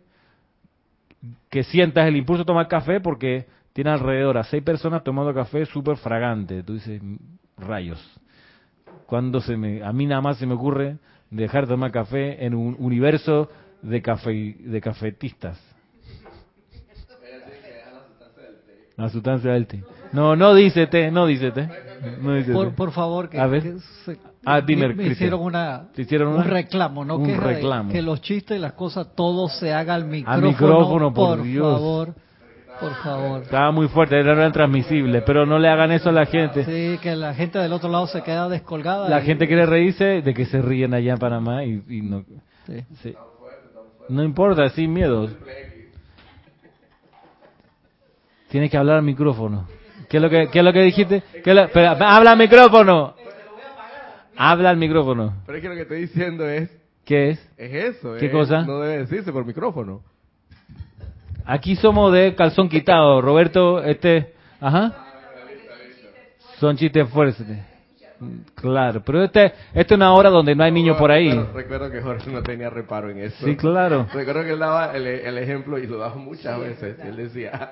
[1.49, 5.65] que sientas el impulso de tomar café porque tiene alrededor a seis personas tomando café
[5.65, 6.63] súper fragante.
[6.63, 7.01] Tú dices,
[7.57, 7.99] rayos.
[9.05, 10.95] Cuando se me, a mí nada más se me ocurre
[11.29, 13.49] dejar de tomar café en un universo
[13.81, 15.61] de, café, de cafetistas.
[18.97, 19.83] La sustancia del té.
[20.11, 21.69] No, no dice té, no dice té.
[22.51, 23.75] por, por, favor, que, a ver.
[24.43, 27.17] Ah, dime, me, hicieron, una, hicieron un reclamo, ¿no?
[27.17, 27.91] Un que, reclamo.
[27.91, 30.47] que los chistes y las cosas, todo se haga al micrófono.
[30.47, 31.73] Al micrófono, por, por Dios.
[31.73, 32.15] favor.
[32.79, 33.41] Por favor.
[33.41, 36.63] Estaba muy fuerte, era intransmisible, pero no le hagan eso a la gente.
[36.63, 39.09] Sí, que la gente del otro lado se queda descolgada.
[39.09, 42.23] La gente quiere reírse de que se ríen allá en Panamá y, y no.
[42.65, 42.83] Sí.
[43.01, 43.15] Sí.
[44.09, 45.27] No importa, sin miedo.
[48.49, 49.67] Tienes que hablar al micrófono.
[50.09, 51.21] ¿Qué es lo que, qué es lo que dijiste?
[51.43, 53.13] ¿Qué es lo- pero, habla al micrófono.
[54.37, 55.33] Habla al micrófono.
[55.45, 56.69] Pero es que lo que estoy diciendo es
[57.03, 57.51] ¿Qué es?
[57.57, 58.15] Es eso.
[58.19, 58.61] ¿Qué es- cosa?
[58.63, 60.01] No debe decirse por micrófono.
[61.45, 63.21] Aquí somos de calzón quitado.
[63.21, 64.33] Roberto, este...
[64.59, 65.03] Ajá.
[66.59, 67.45] Son chistes fuertes.
[68.55, 71.29] Claro, pero este, esta es una hora donde no hay niños por ahí.
[71.29, 73.45] Recuerdo, recuerdo que Jorge no tenía reparo en eso.
[73.45, 74.07] Sí, claro.
[74.11, 76.97] Recuerdo que él daba el, el ejemplo y lo daba muchas veces.
[76.99, 77.71] Él decía, "Ah,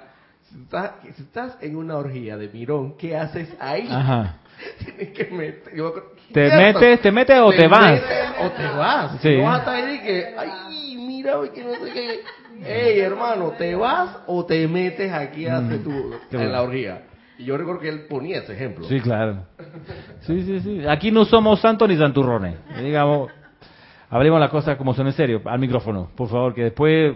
[0.56, 3.88] si estás, si estás en una orgía de mirón, ¿qué haces ahí?
[3.92, 4.38] Ajá.
[4.86, 5.76] Tienes que meter.
[5.76, 5.94] yo
[6.32, 6.80] ¿Te ¿cierto?
[6.80, 7.92] metes, te metes o te vas?
[7.92, 9.22] metes o te vas.
[9.22, 9.38] Sí.
[9.38, 12.20] No vas a estar ahí que, ay, mira, que no sé qué.
[12.66, 16.36] Ey, hermano, ¿te vas o te metes aquí a hacer tu, Mm.
[16.38, 17.02] En la orgía?
[17.38, 18.86] Y yo recuerdo que él ponía ese ejemplo.
[18.88, 19.44] Sí, claro.
[20.22, 20.88] Sí, sí, sí.
[20.88, 22.56] Aquí no somos santos ni santurrones.
[22.82, 23.30] Digamos,
[24.10, 25.42] hablemos las cosas como son en serio.
[25.44, 27.16] Al micrófono, por favor, que después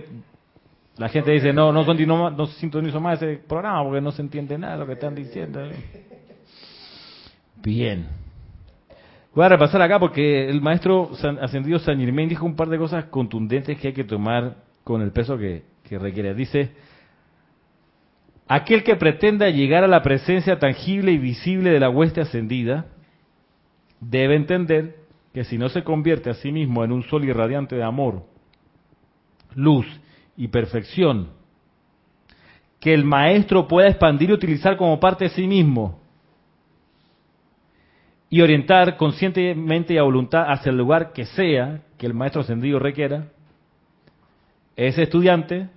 [1.00, 4.58] la gente dice, no, no, continúo, no sintonizo más ese programa porque no se entiende
[4.58, 5.62] nada de lo que están diciendo.
[7.64, 8.06] Bien.
[9.34, 13.06] Voy a repasar acá porque el maestro ascendido San Germain dijo un par de cosas
[13.06, 16.34] contundentes que hay que tomar con el peso que, que requiere.
[16.34, 16.72] Dice,
[18.50, 22.88] aquel que pretenda llegar a la presencia tangible y visible de la hueste ascendida,
[24.02, 24.98] debe entender
[25.34, 28.24] que si no se convierte a sí mismo en un sol irradiante de amor,
[29.56, 29.88] luz
[30.40, 31.28] y perfección,
[32.80, 36.00] que el maestro pueda expandir y utilizar como parte de sí mismo,
[38.30, 42.80] y orientar conscientemente y a voluntad hacia el lugar que sea que el maestro ascendido
[42.80, 43.26] requiera,
[44.78, 45.68] ese estudiante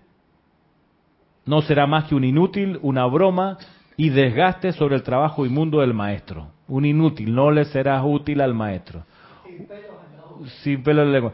[1.44, 3.58] no será más que un inútil, una broma
[3.96, 6.52] y desgaste sobre el trabajo inmundo del maestro.
[6.68, 9.04] Un inútil, no le serás útil al maestro.
[10.62, 11.32] Sin pelo en la lengua.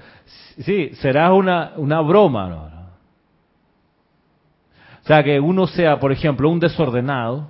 [0.60, 2.48] Sí, serás una, una broma.
[2.48, 2.77] ¿no?
[5.08, 7.48] Sea, que uno sea, por ejemplo, un desordenado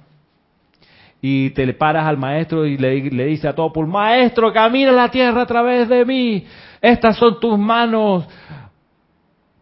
[1.21, 5.11] y te le paras al maestro y le, dice a todo por maestro, camina la
[5.11, 6.47] tierra a través de mí,
[6.81, 8.29] estas son tus manos.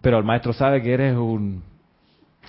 [0.02, 1.62] Pero el maestro sabe que eres un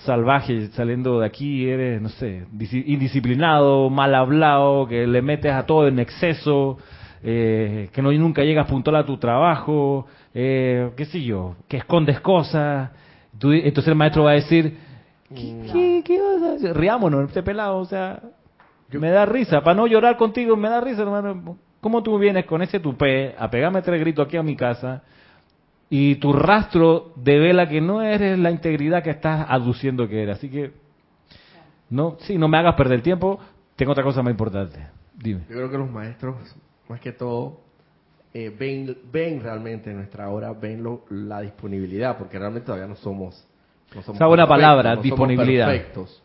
[0.04, 2.44] salvaje saliendo de aquí, eres, no sé,
[2.84, 6.76] indisciplinado, mal hablado, que le metes a todo en exceso,
[7.22, 12.20] eh, que no nunca llegas puntual a tu trabajo, eh, qué sé yo, que escondes
[12.20, 12.90] cosas.
[13.32, 14.87] Entonces el maestro va a decir,
[15.34, 16.76] ¿qué, qué, qué vas a hacer?
[16.76, 18.20] Riámonos, este pelado, o sea,
[18.90, 21.58] me da risa, para no llorar contigo, me da risa, hermano.
[21.80, 25.02] ¿Cómo tú vienes con ese tupé a pegarme tres gritos aquí a mi casa?
[25.90, 30.36] y tu rastro devela que no eres la integridad que estás aduciendo que eres.
[30.36, 30.72] Así que,
[31.88, 33.38] no, sí, no me hagas perder el tiempo.
[33.74, 34.78] Tengo otra cosa más importante.
[35.14, 35.40] Dime.
[35.48, 36.36] Yo creo que los maestros,
[36.90, 37.60] más que todo,
[38.34, 42.96] eh, ven, ven realmente en nuestra hora, ven lo- la disponibilidad, porque realmente todavía no
[42.96, 43.46] somos.
[43.94, 46.22] No somos Esa buena perfectos, palabra, no somos perfectos.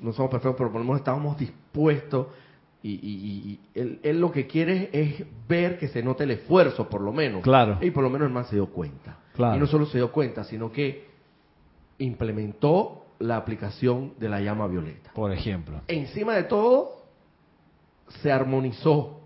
[0.00, 2.26] No somos perfectos, pero por lo menos estamos dispuestos.
[2.82, 6.32] Y, y- y- y él, él lo que quiere es ver que se note el
[6.32, 7.42] esfuerzo, por lo menos.
[7.42, 7.78] Claro.
[7.80, 9.18] Y por lo menos el man se dio cuenta.
[9.34, 9.56] Claro.
[9.56, 11.06] Y no solo se dio cuenta, sino que
[11.98, 15.80] implementó la aplicación de la llama violeta Por ejemplo.
[15.88, 16.90] encima de todo,
[18.22, 19.20] se armonizó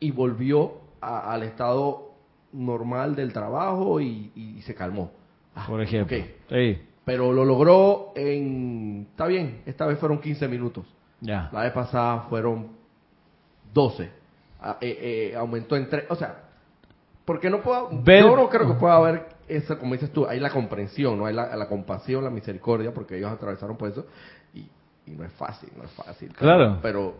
[0.00, 2.12] y volvió a- al estado
[2.52, 5.12] normal del trabajo y, y se calmó.
[5.54, 6.16] Ah, Por ejemplo.
[6.16, 6.24] ok.
[6.48, 6.78] Sí,
[7.10, 9.08] Pero lo logró en...
[9.10, 10.86] Está bien, esta vez fueron 15 minutos.
[11.20, 11.48] ya.
[11.52, 12.68] La vez pasada fueron
[13.74, 14.08] 12.
[14.60, 16.04] Ah, eh, eh, aumentó en 3.
[16.08, 16.44] O sea,
[17.24, 17.90] porque no puedo...
[17.90, 21.34] Yo no creo que pueda haber esa, como dices tú, hay la comprensión, no hay
[21.34, 24.06] la, la compasión, la misericordia, porque ellos atravesaron por eso.
[24.54, 24.60] Y,
[25.06, 26.32] y no es fácil, no es fácil.
[26.34, 26.78] Claro.
[26.80, 27.14] Pero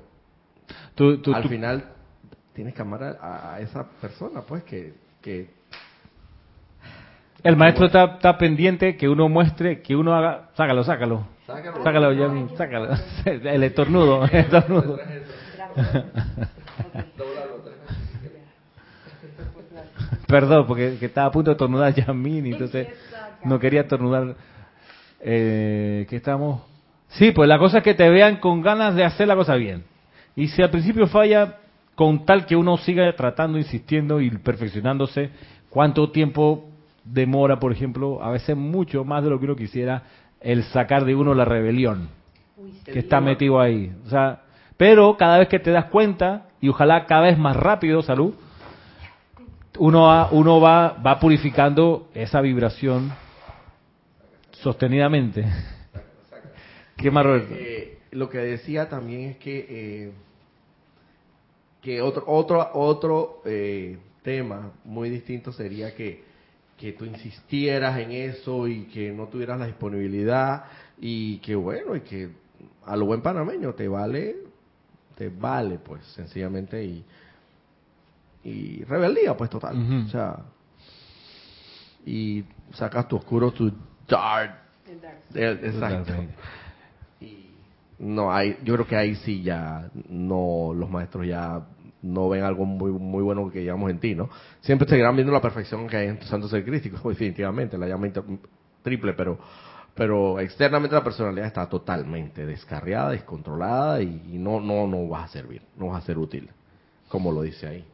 [0.94, 1.84] Tú- tú- al tú- final
[2.52, 5.50] tienes que amar a, a esa persona, pues, que, que
[7.42, 10.50] el maestro está, está pendiente que uno muestre, que uno haga...
[10.54, 11.26] Sácalo, sácalo.
[11.46, 11.82] Sácalo.
[11.82, 12.88] Sácalo, ya, sácalo.
[13.24, 14.24] El estornudo.
[14.24, 14.98] El estornudo.
[20.26, 22.88] Perdón, porque que estaba a punto de estornudar Yasmin, y entonces
[23.44, 24.36] no quería estornudar.
[25.20, 26.62] Eh, ¿Qué estamos?
[27.08, 29.82] Sí, pues la cosa es que te vean con ganas de hacer la cosa bien.
[30.36, 31.56] Y si al principio falla,
[31.96, 35.30] con tal que uno siga tratando, insistiendo y perfeccionándose,
[35.68, 36.69] ¿cuánto tiempo
[37.04, 38.22] demora, por ejemplo?
[38.22, 40.02] A veces mucho más de lo que uno quisiera
[40.40, 42.08] el sacar de uno la rebelión
[42.84, 43.92] que está metido ahí.
[44.06, 44.42] O sea,
[44.76, 48.34] pero cada vez que te das cuenta, y ojalá cada vez más rápido, salud,
[49.78, 53.12] uno va, uno va, va purificando esa vibración
[54.52, 55.44] sostenidamente.
[56.96, 57.54] ¿Qué más, Roberto?
[57.54, 60.12] Eh, lo que decía también es que eh,
[61.80, 66.22] que otro otro otro eh, tema muy distinto sería que
[66.80, 70.64] que tú insistieras en eso y que no tuvieras la disponibilidad
[70.98, 72.30] y que bueno y que
[72.86, 74.36] a lo buen panameño te vale
[75.14, 77.04] te vale pues sencillamente y
[78.42, 80.38] y rebeldía pues total o sea
[82.06, 83.72] y sacas tu oscuro, tu
[84.08, 84.56] dark.
[85.34, 86.12] Eh, Exacto.
[87.20, 87.50] Y
[87.98, 91.66] no hay, yo creo que ahí sí ya no los maestros ya
[92.02, 94.28] no ven algo muy muy bueno que digamos en ti, ¿no?
[94.60, 98.08] Siempre seguirán viendo la perfección que hay en tu santo ser crístico, definitivamente, la llama
[98.82, 99.38] triple, pero
[99.94, 105.32] pero externamente la personalidad está totalmente descarriada, descontrolada y, y no no no vas a
[105.32, 106.48] servir, no vas a ser útil,
[107.08, 107.84] como lo dice ahí.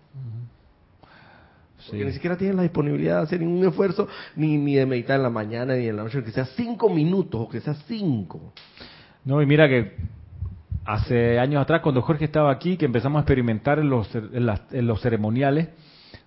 [1.89, 5.23] Porque ni siquiera tienes la disponibilidad de hacer ningún esfuerzo, ni, ni de meditar en
[5.23, 8.53] la mañana, ni en la noche, que sea cinco minutos, o que sea cinco.
[9.25, 9.93] No, y mira que
[10.87, 15.69] hace años atrás, cuando Jorge estaba aquí, que empezamos a experimentar en los, ceremoniales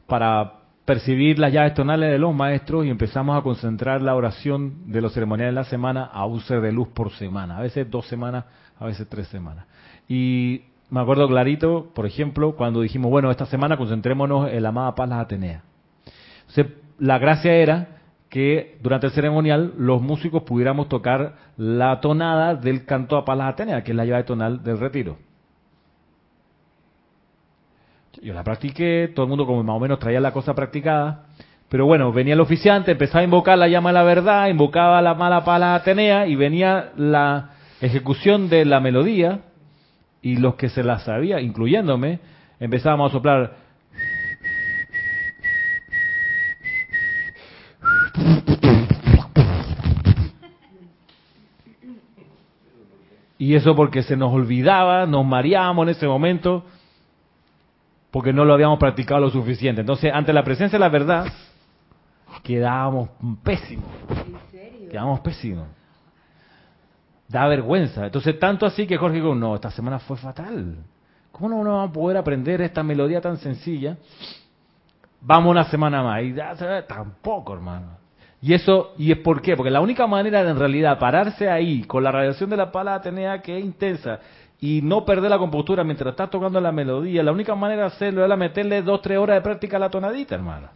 [0.06, 0.54] para
[0.86, 5.14] percibir las llaves tonales de los maestros y empezamos a concentrar la oración de los
[5.14, 8.46] ceremoniales de la semana a un ser de luz por semana, a veces dos semanas,
[8.80, 9.66] a veces tres semanas.
[10.08, 14.96] Y me acuerdo clarito, por ejemplo, cuando dijimos, bueno, esta semana concentrémonos en la amada
[14.96, 15.64] paz las Ateneas.
[16.48, 17.99] Entonces, la gracia era
[18.30, 23.84] que durante el ceremonial los músicos pudiéramos tocar la tonada del canto a Palas Atenea,
[23.84, 25.18] que es la llave tonal del retiro.
[28.22, 31.26] Yo la practiqué, todo el mundo como más o menos traía la cosa practicada,
[31.70, 35.14] pero bueno, venía el oficiante, empezaba a invocar la llama de la verdad, invocaba la
[35.14, 37.52] mala pala Atenea y venía la
[37.82, 39.40] ejecución de la melodía
[40.22, 42.20] y los que se la sabía, incluyéndome,
[42.60, 43.69] empezábamos a soplar
[53.40, 56.66] Y eso porque se nos olvidaba, nos mareábamos en ese momento,
[58.12, 59.80] porque no lo habíamos practicado lo suficiente.
[59.80, 61.26] Entonces, ante la presencia de la verdad,
[62.44, 63.10] quedábamos
[63.42, 63.86] pésimos.
[64.92, 65.68] Quedábamos pésimos.
[67.30, 68.08] Da vergüenza.
[68.08, 70.76] Entonces, tanto así que Jorge dijo, no, esta semana fue fatal.
[71.32, 73.96] ¿Cómo no vamos a poder aprender esta melodía tan sencilla?
[75.22, 76.24] Vamos una semana más.
[76.24, 77.88] Y ya, tampoco, hermano.
[78.42, 79.58] Y eso, ¿y es por qué?
[79.58, 82.96] Porque la única manera de en realidad pararse ahí con la radiación de la pala
[82.96, 84.20] Atenea que es intensa
[84.62, 88.24] y no perder la compostura mientras estás tocando la melodía, la única manera de hacerlo
[88.24, 90.70] era meterle dos, tres horas de práctica a la tonadita, hermano.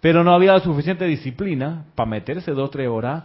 [0.00, 3.24] Pero no había suficiente disciplina para meterse dos, tres horas.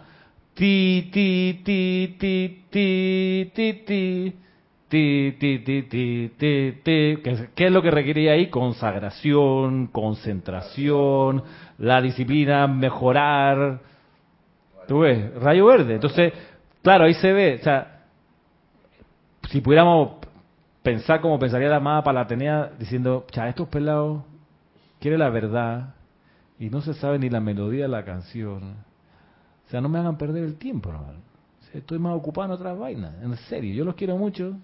[0.54, 4.34] Ti, ti, ti, ti, ti, ti, ti.
[4.88, 7.18] Ti, ti, ti, ti, ti, ti.
[7.22, 8.48] ¿Qué, ¿Qué es lo que requería ahí?
[8.48, 11.42] Consagración, concentración,
[11.78, 13.80] la disciplina, mejorar.
[14.86, 15.34] ¿Tú ves?
[15.34, 15.94] Rayo verde.
[15.94, 16.32] Entonces,
[16.82, 17.58] claro, ahí se ve.
[17.60, 18.04] O sea,
[19.50, 20.12] si pudiéramos
[20.82, 24.22] pensar como pensaría la amada Palatenea, diciendo, cha, estos pelados
[25.00, 25.94] quieren la verdad
[26.58, 28.76] y no se sabe ni la melodía de la canción.
[29.66, 31.20] O sea, no me hagan perder el tiempo, hermano.
[31.74, 33.14] Estoy más ocupado en otras vainas.
[33.22, 34.56] En serio, yo los quiero mucho.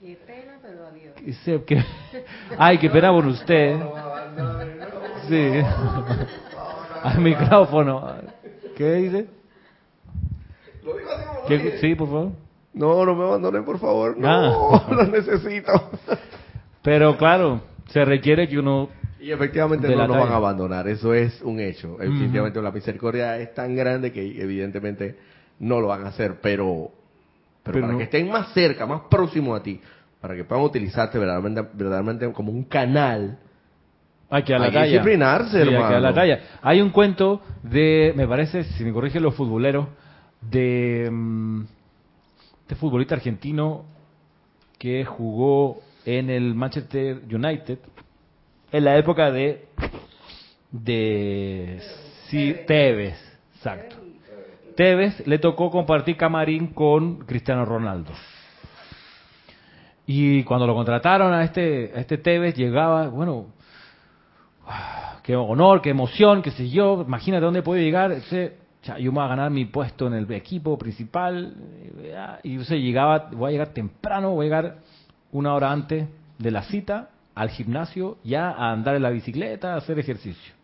[0.00, 1.14] Qué pena, pero adiós.
[1.26, 1.82] Y sé que...
[2.56, 3.76] Ay, qué pena por usted.
[5.28, 5.50] Sí.
[7.02, 8.14] Al micrófono.
[8.76, 9.26] ¿Qué dice?
[11.48, 12.32] ¿Qué- Sí, por favor.
[12.74, 14.16] No, no me abandonen, por favor.
[14.16, 14.28] No,
[14.74, 14.86] Ah.
[14.90, 15.72] lo necesito.
[16.82, 18.88] Pero claro, se requiere que uno...
[19.20, 21.96] Y efectivamente no la nos van a abandonar, eso es un hecho.
[21.98, 25.18] Definitivamente la misericordia es tan grande que evidentemente
[25.58, 26.92] no lo van a hacer, pero,
[27.68, 29.80] pero, Pero para no- que estén más cerca, más próximos a ti,
[30.20, 33.38] para que puedan utilizarte verdaderamente, verdaderamente como un canal.
[34.30, 34.90] Hay que a la Hay que talla.
[34.92, 36.00] disciplinarse, Sí, hay que a hermano.
[36.00, 36.40] la talla.
[36.62, 39.86] Hay un cuento de, me parece, si me corrigen los futboleros,
[40.40, 41.10] de
[42.62, 43.84] este futbolista argentino
[44.78, 47.78] que jugó en el Manchester United
[48.70, 49.64] en la época de
[50.70, 51.80] de
[52.26, 53.16] sí, Tevez,
[53.56, 53.96] exacto.
[54.78, 58.12] Tevez le tocó compartir camarín con Cristiano Ronaldo.
[60.06, 63.46] Y cuando lo contrataron a este a este Tevez llegaba, bueno,
[65.24, 68.54] qué honor, qué emoción, qué sé yo, imagínate dónde puede llegar, ese,
[69.00, 71.56] yo me voy a ganar mi puesto en el equipo principal,
[72.16, 74.76] ah, y entonces llegaba, voy a llegar temprano, voy a llegar
[75.32, 76.06] una hora antes
[76.38, 80.54] de la cita al gimnasio, ya a andar en la bicicleta, a hacer ejercicio.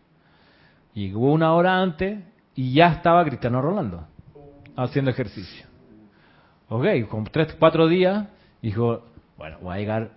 [0.93, 2.19] Llegó una hora antes
[2.55, 4.05] y ya estaba Cristiano Ronaldo
[4.75, 5.65] haciendo ejercicio.
[6.69, 8.27] Ok, con tres, cuatro días,
[8.61, 9.03] dijo,
[9.37, 10.11] bueno, voy a llegar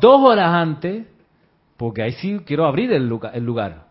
[0.00, 1.06] dos horas antes
[1.76, 3.86] porque ahí sí quiero abrir el lugar, el lugar.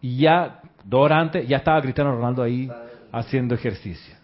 [0.00, 2.70] Y ya, dos horas antes, ya estaba Cristiano Ronaldo ahí
[3.12, 4.14] haciendo ejercicio.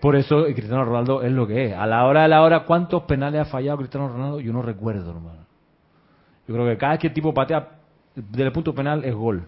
[0.00, 1.74] Por eso Cristiano Ronaldo es lo que es.
[1.74, 4.40] A la hora de la hora, ¿cuántos penales ha fallado Cristiano Ronaldo?
[4.40, 5.40] Yo no recuerdo, hermano.
[6.48, 7.68] Yo creo que cada vez que el tipo patea
[8.14, 9.44] desde el punto penal es gol.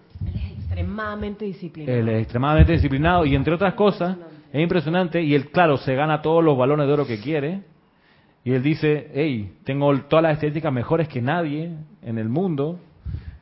[0.72, 1.98] Extremadamente disciplinado.
[1.98, 4.16] Él es extremadamente disciplinado y entre otras cosas,
[4.52, 7.60] es impresionante y él, claro, se gana todos los balones de oro que quiere.
[8.44, 11.70] Y él dice, hey, tengo todas las estadísticas mejores que nadie
[12.02, 12.80] en el mundo.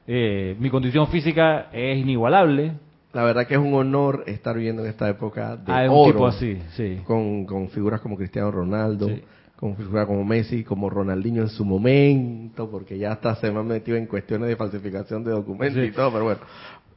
[0.07, 2.73] Eh, mi condición física es inigualable.
[3.13, 5.97] La verdad que es un honor estar viendo en esta época de Ah, es un
[5.97, 7.01] oro, tipo así, sí.
[7.05, 9.23] con, con figuras como Cristiano Ronaldo, Sí.
[9.57, 13.67] con figuras como Messi, como Ronaldinho en su momento, porque ya hasta se me han
[13.67, 15.89] metido en cuestiones de falsificación de documentos Sí.
[15.89, 16.41] y todo, pero bueno.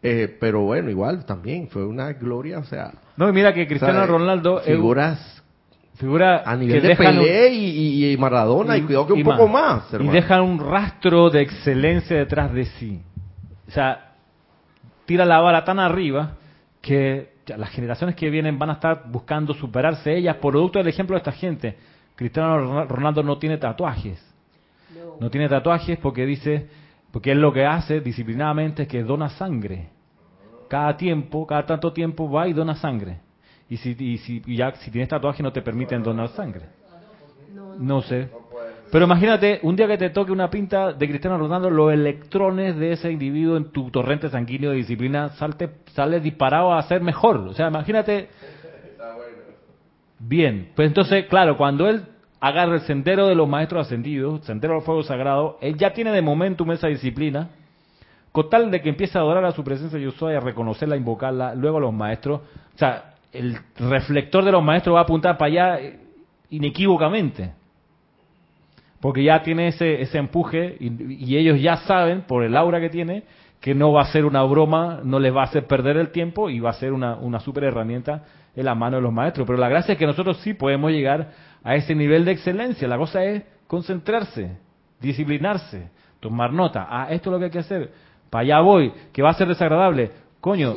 [0.03, 3.93] Eh, pero bueno, igual también fue una gloria, o sea, No, y mira que Cristiano
[3.95, 4.09] ¿sabes?
[4.09, 5.43] Ronaldo es figuras
[5.95, 7.65] figura a nivel que de dejan un- Pelé y,
[8.05, 11.41] y- y Maradona y, cuidado que un y poco más, y dejan un rastro de
[11.41, 13.01] excelencia detrás de sí.
[13.67, 14.13] O sea,
[15.05, 16.31] tira la vara tan arriba
[16.81, 21.13] que ya las generaciones que vienen van a estar buscando superarse ellas, producto del ejemplo
[21.15, 21.77] de esta gente.
[22.15, 24.19] Cristiano Ron- Ronaldo no tiene tatuajes.
[25.19, 26.67] No tiene tatuajes porque dice,
[27.11, 29.89] porque él lo que hace disciplinadamente es que dona sangre.
[30.73, 33.19] Cada tiempo, cada tanto tiempo va y dona sangre.
[33.69, 36.65] Y si, y si y ya si tienes tatuaje no te permiten donar sangre.
[37.77, 38.27] No sé.
[38.91, 42.93] Pero imagínate, un día que te toque una pinta de Cristiano Ronaldo, los electrones de
[42.93, 47.37] ese individuo en tu torrente sanguíneo de disciplina salte, sale disparado a ser mejor.
[47.37, 48.29] O sea, imagínate.
[50.17, 52.01] Bien, pues entonces, claro, cuando él
[52.39, 56.23] agarra el sendero de los maestros ascendidos, sendero del fuego sagrado, él ya tiene de
[56.23, 57.51] momentum esa disciplina,
[58.33, 60.97] con tal de que empiece a adorar a su presencia yo soy, a reconocerla, a
[60.97, 62.41] invocarla, luego a los maestros,
[62.75, 65.79] o sea, el reflector de los maestros va a apuntar para allá
[66.49, 67.53] inequívocamente,
[68.99, 72.89] porque ya tiene ese, ese empuje y, y ellos ya saben, por el aura que
[72.89, 73.23] tiene,
[73.63, 76.49] que no va a ser una broma, no les va a hacer perder el tiempo
[76.49, 78.23] y va a ser una, una super herramienta
[78.53, 79.47] en la mano de los maestros.
[79.47, 81.31] Pero la gracia es que nosotros sí podemos llegar
[81.63, 82.89] a ese nivel de excelencia.
[82.89, 84.57] La cosa es concentrarse,
[84.99, 86.87] disciplinarse, tomar nota.
[86.89, 87.91] Ah, esto es lo que hay que hacer.
[88.33, 90.09] Para allá voy, que va a ser desagradable.
[90.41, 90.75] Coño,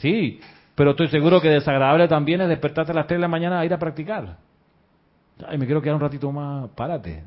[0.00, 0.40] sí,
[0.74, 3.66] pero estoy seguro que desagradable también es despertarte a las 3 de la mañana a
[3.66, 4.38] ir a practicar.
[5.46, 7.24] Ay, me quiero quedar un ratito más, párate.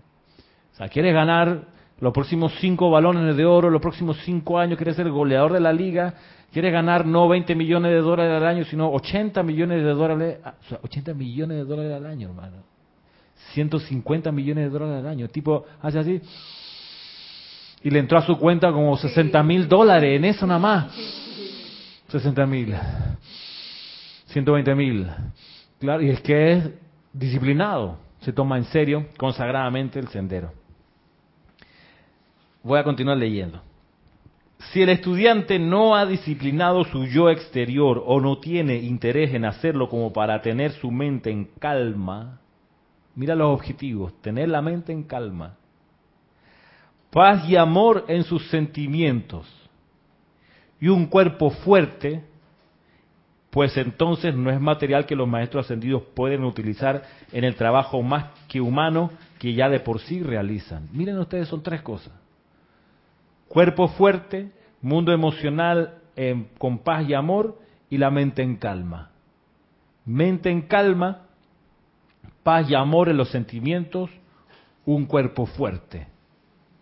[0.73, 1.65] O sea, quieres ganar
[1.99, 5.71] los próximos cinco balones de oro, los próximos cinco años, quieres ser goleador de la
[5.71, 6.15] liga,
[6.51, 10.55] quieres ganar no 20 millones de dólares al año, sino 80 millones de dólares, ah,
[10.61, 12.63] o sea, 80 millones de dólares al año, hermano.
[13.53, 15.25] 150 millones de dólares al año.
[15.25, 16.21] El tipo hace así
[17.83, 20.95] y le entró a su cuenta como 60 mil dólares en eso nada más.
[22.09, 22.75] 60 mil.
[24.25, 25.07] 120 mil.
[25.79, 26.69] Claro, y es que es
[27.13, 30.51] disciplinado, se toma en serio, consagradamente el sendero.
[32.63, 33.61] Voy a continuar leyendo.
[34.71, 39.87] Si el estudiante no ha disciplinado su yo exterior o no tiene interés en hacerlo
[39.87, 42.41] como para tener su mente en calma,
[43.15, 45.55] mira los objetivos, tener la mente en calma,
[47.11, 49.47] paz y amor en sus sentimientos
[50.79, 52.23] y un cuerpo fuerte,
[53.49, 58.25] pues entonces no es material que los maestros ascendidos pueden utilizar en el trabajo más
[58.47, 60.87] que humano que ya de por sí realizan.
[60.93, 62.13] Miren ustedes, son tres cosas.
[63.47, 64.51] Cuerpo fuerte,
[64.81, 69.09] mundo emocional eh, con paz y amor y la mente en calma.
[70.05, 71.23] Mente en calma,
[72.43, 74.11] paz y amor en los sentimientos,
[74.85, 76.07] un cuerpo fuerte.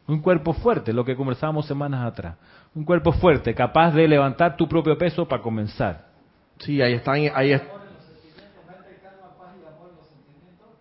[0.07, 2.35] Un cuerpo fuerte, lo que conversábamos semanas atrás.
[2.73, 6.05] Un cuerpo fuerte, capaz de levantar tu propio peso para comenzar.
[6.59, 7.61] Sí, ahí están, ahí es-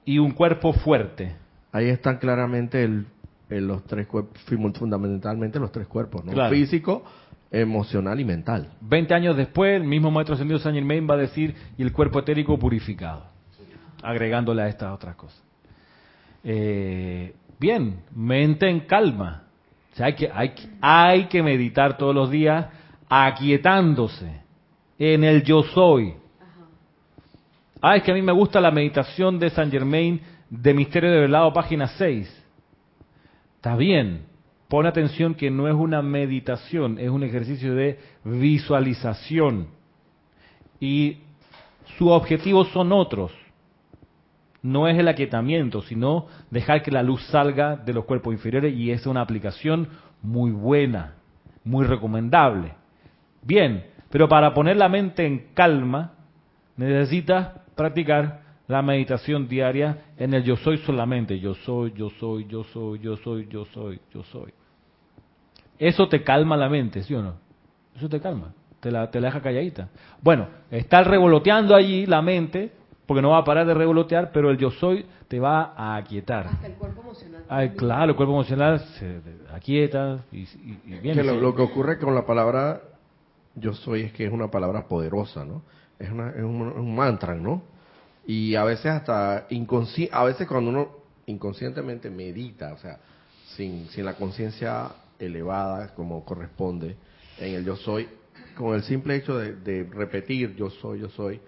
[0.04, 1.34] Y un cuerpo fuerte.
[1.72, 3.06] ahí están claramente el,
[3.50, 4.40] el- los tres cuerpos,
[4.78, 6.32] fundamentalmente los tres cuerpos, ¿no?
[6.32, 6.54] Claro.
[6.54, 7.04] Físico,
[7.50, 8.70] emocional y mental.
[8.80, 12.20] 20 años después, el mismo maestro ascendido Saint Germain va a decir, y el cuerpo
[12.20, 13.24] etérico purificado,
[14.02, 15.42] agregándole a estas otras cosas.
[16.44, 19.44] Eh, bien, mente en calma.
[19.92, 22.66] O sea, hay que, hay, hay que meditar todos los días
[23.08, 24.40] aquietándose
[24.98, 26.14] en el yo soy.
[27.80, 31.20] Ah, es que a mí me gusta la meditación de Saint Germain de Misterio de
[31.20, 32.44] Velado, página 6.
[33.56, 34.26] Está bien,
[34.68, 39.68] pon atención que no es una meditación, es un ejercicio de visualización.
[40.80, 41.18] Y
[41.98, 43.32] sus objetivos son otros.
[44.62, 48.90] No es el aquietamiento, sino dejar que la luz salga de los cuerpos inferiores y
[48.90, 49.88] es una aplicación
[50.22, 51.14] muy buena,
[51.64, 52.72] muy recomendable.
[53.42, 56.14] Bien, pero para poner la mente en calma,
[56.76, 61.38] necesitas practicar la meditación diaria en el yo soy solamente.
[61.38, 64.52] Yo soy, yo soy, yo soy, yo soy, yo soy, yo soy.
[65.78, 67.34] Eso te calma la mente, ¿sí o no?
[67.94, 69.88] Eso te calma, te la, te la deja calladita.
[70.22, 72.72] Bueno, estar revoloteando allí la mente,
[73.06, 76.46] porque no va a parar de revolotear, pero el yo soy te va a aquietar.
[76.48, 77.44] Hasta el cuerpo emocional.
[77.48, 79.20] Ay, claro, el cuerpo emocional se
[79.54, 81.16] aquieta y, y- y bien.
[81.16, 82.80] Que lo, lo que ocurre con la palabra
[83.54, 85.62] yo soy es que es una palabra poderosa, ¿no?
[85.98, 87.62] Es, una, es un, un mantra, ¿no?
[88.26, 90.88] Y a veces hasta inconsci a veces cuando uno
[91.26, 92.98] inconscientemente medita, o sea,
[93.56, 94.88] sin, sin la conciencia
[95.18, 96.96] elevada como corresponde
[97.38, 98.08] en el yo soy,
[98.56, 101.40] con el simple hecho de, de repetir yo soy, yo soy,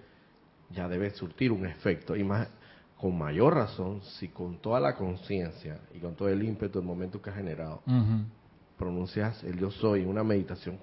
[0.71, 2.15] ya debe surtir un efecto.
[2.15, 2.47] Y más,
[2.97, 7.21] con mayor razón, si con toda la conciencia y con todo el ímpetu del momento
[7.21, 7.81] que ha generado,
[8.77, 10.77] pronuncias el yo soy en una meditación,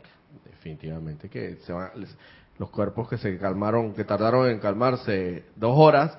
[0.44, 2.16] definitivamente que se van, les-
[2.58, 6.16] los cuerpos que se calmaron, que tardaron en calmarse dos horas,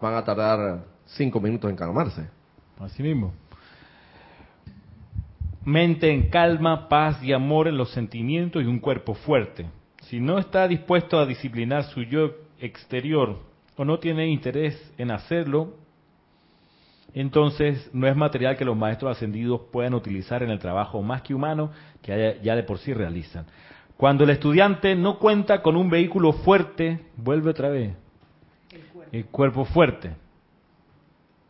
[0.00, 2.28] van a tardar cinco minutos en calmarse.
[2.78, 3.32] Así mismo.
[5.64, 9.66] Mente en calma, paz y amor en los sentimientos y un cuerpo fuerte.
[10.02, 12.30] Si no está dispuesto a disciplinar su yo
[12.60, 13.38] exterior
[13.76, 15.74] o no tiene interés en hacerlo,
[17.12, 21.34] entonces no es material que los maestros ascendidos puedan utilizar en el trabajo más que
[21.34, 21.70] humano
[22.02, 23.46] que ya de por sí realizan.
[23.96, 27.94] Cuando el estudiante no cuenta con un vehículo fuerte, vuelve otra vez.
[29.12, 30.10] El cuerpo fuerte.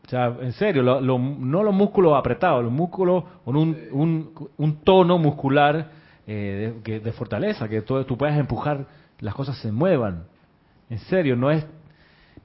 [0.07, 4.49] O sea, en serio, lo- lo- no los músculos apretados, los músculos con un, un,
[4.57, 5.91] un tono muscular
[6.27, 8.87] eh, de, de fortaleza, que tú, tú puedas empujar,
[9.21, 10.25] las cosas se muevan.
[10.91, 11.65] En serio, no es...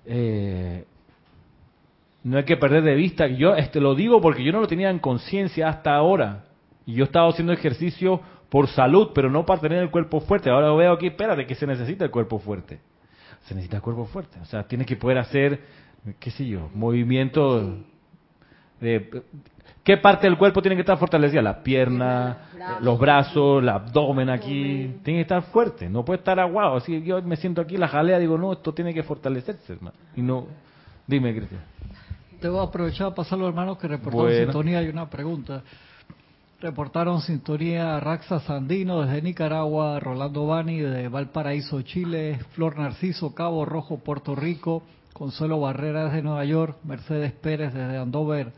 [0.05, 0.85] eh,
[2.23, 3.27] no hay que perder de vista.
[3.27, 6.45] Yo este, lo digo porque yo no lo tenía en conciencia hasta ahora.
[6.85, 10.49] Y yo estaba haciendo ejercicio por salud, pero no para tener el cuerpo fuerte.
[10.49, 12.79] Ahora veo aquí, espérate, que se necesita el cuerpo fuerte.
[13.43, 14.39] Se necesita el cuerpo fuerte.
[14.39, 15.59] O sea, tienes que poder hacer,
[16.19, 17.75] qué sé yo, movimientos
[18.79, 19.23] de...
[19.83, 21.43] ¿Qué parte del cuerpo tiene que estar fortalecida?
[21.43, 22.37] La pierna,
[22.81, 24.95] los brazos, el abdomen aquí.
[25.03, 25.87] Tiene que estar fuerte.
[25.87, 26.77] No puede estar aguado.
[26.77, 29.95] Así yo me siento aquí, la jalea, digo, no, esto tiene que fortalecerse, hermano.
[30.15, 30.47] Y no...
[31.05, 31.61] Dime, Cristian.
[32.41, 34.45] Debo aprovechar a pasar a los hermanos que reportaron Bueno.
[34.45, 34.79] sintonía.
[34.79, 35.61] Hay una pregunta.
[36.61, 43.99] Reportaron sintonía Raxa Sandino desde Nicaragua, Rolando Bani desde Valparaíso, Chile, Flor Narciso, Cabo Rojo,
[43.99, 44.81] Puerto Rico,
[45.13, 48.51] Consuelo Barrera desde Nueva York, Mercedes Pérez desde Andover,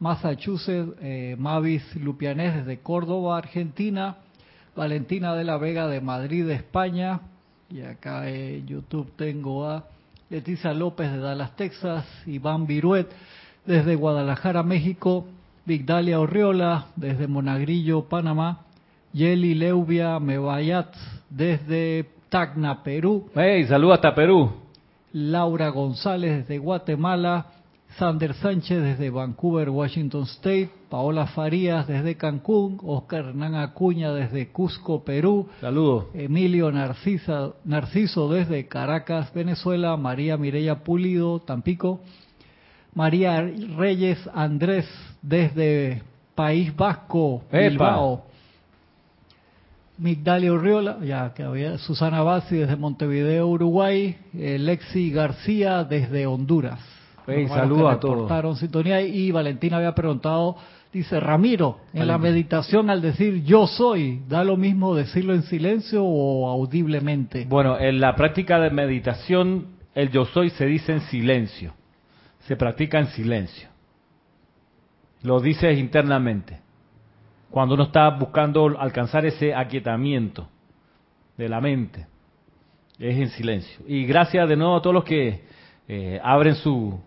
[0.00, 4.16] Massachusetts, eh, Mavis Lupianés desde Córdoba, Argentina,
[4.76, 7.20] Valentina de la Vega de Madrid, España,
[7.70, 9.84] y acá en YouTube tengo a
[10.30, 13.08] Leticia López de Dallas, Texas, Iván Viruet
[13.66, 15.26] desde Guadalajara, México,
[15.66, 18.60] Vigdalia Orriola desde Monagrillo, Panamá,
[19.12, 20.94] Yeli Leubia Mebayat
[21.28, 24.50] desde Tacna, Perú, Hey, saludos hasta Perú.
[25.12, 27.46] Laura González desde Guatemala,
[27.96, 35.02] Sander Sánchez desde Vancouver, Washington State, Paola Farías desde Cancún, Oscar Hernán Acuña desde Cusco,
[35.04, 36.06] Perú, Saludos.
[36.14, 42.00] Emilio Narcisa, Narciso desde Caracas, Venezuela, María Mireya Pulido, Tampico,
[42.94, 43.40] María
[43.76, 44.86] Reyes Andrés
[45.22, 46.02] desde
[46.34, 47.68] País Vasco, ¡Epa!
[47.68, 48.24] Bilbao,
[49.98, 56.97] Migdalia Urriola, ya que había Susana Bassi desde Montevideo, Uruguay, Lexi García desde Honduras.
[57.30, 58.58] Hey, saludos a todos.
[58.58, 60.56] sintonía y Valentina había preguntado,
[60.90, 66.02] dice Ramiro, en la meditación al decir yo soy, ¿da lo mismo decirlo en silencio
[66.02, 67.44] o audiblemente?
[67.46, 71.74] Bueno, en la práctica de meditación, el yo soy se dice en silencio.
[72.46, 73.68] Se practica en silencio.
[75.22, 76.60] Lo dices internamente.
[77.50, 80.48] Cuando uno está buscando alcanzar ese aquietamiento
[81.36, 82.06] de la mente,
[82.98, 83.84] es en silencio.
[83.86, 85.42] Y gracias de nuevo a todos los que
[85.86, 86.98] eh, abren su,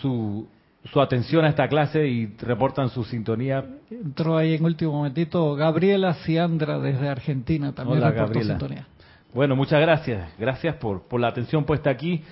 [0.00, 0.48] su,
[0.92, 3.64] su atención a esta clase y reportan su sintonía.
[3.90, 8.58] Entró ahí en último momentito Gabriela Ciandra desde Argentina, también Hola, reportó Gabriela.
[8.58, 8.86] sintonía.
[9.34, 10.32] Bueno, muchas gracias.
[10.38, 12.22] Gracias por, por la atención puesta aquí.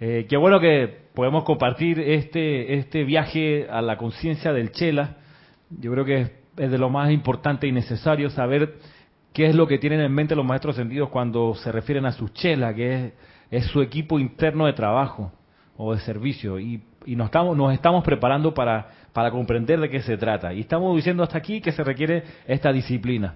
[0.00, 5.16] Eh, qué bueno que podemos compartir este, este viaje a la conciencia del Chela.
[5.70, 8.74] Yo creo que es, es de lo más importante y necesario saber
[9.32, 12.28] qué es lo que tienen en mente los maestros ascendidos cuando se refieren a su
[12.28, 13.12] Chela, que es,
[13.50, 15.32] es su equipo interno de trabajo
[15.76, 16.58] o de servicio.
[16.58, 20.52] Y, y nos, estamos, nos estamos preparando para, para comprender de qué se trata.
[20.52, 23.34] Y estamos diciendo hasta aquí que se requiere esta disciplina.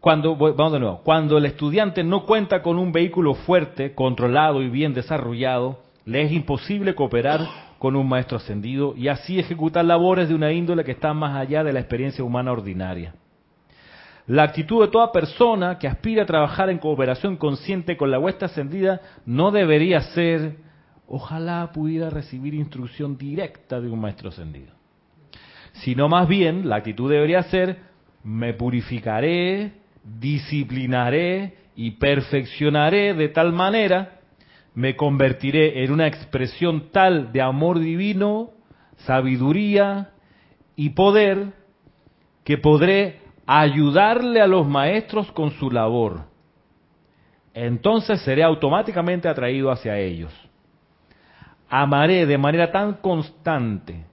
[0.00, 4.68] Cuando, vamos de nuevo, cuando el estudiante no cuenta con un vehículo fuerte, controlado y
[4.68, 7.40] bien desarrollado, le es imposible cooperar
[7.78, 11.64] con un maestro ascendido y así ejecutar labores de una índole que está más allá
[11.64, 13.14] de la experiencia humana ordinaria.
[14.28, 18.44] La actitud de toda persona que aspira a trabajar en cooperación consciente con la huesta
[18.44, 20.56] ascendida no debería ser,
[21.06, 24.74] ojalá pudiera recibir instrucción directa de un maestro ascendido,
[25.72, 27.78] sino más bien la actitud debería ser,
[28.22, 29.72] me purificaré,
[30.04, 34.20] disciplinaré y perfeccionaré de tal manera,
[34.74, 38.50] me convertiré en una expresión tal de amor divino,
[39.06, 40.10] sabiduría
[40.76, 41.54] y poder
[42.44, 46.26] que podré ayudarle a los maestros con su labor.
[47.54, 50.30] Entonces seré automáticamente atraído hacia ellos.
[51.70, 54.04] Amaré de manera tan constante,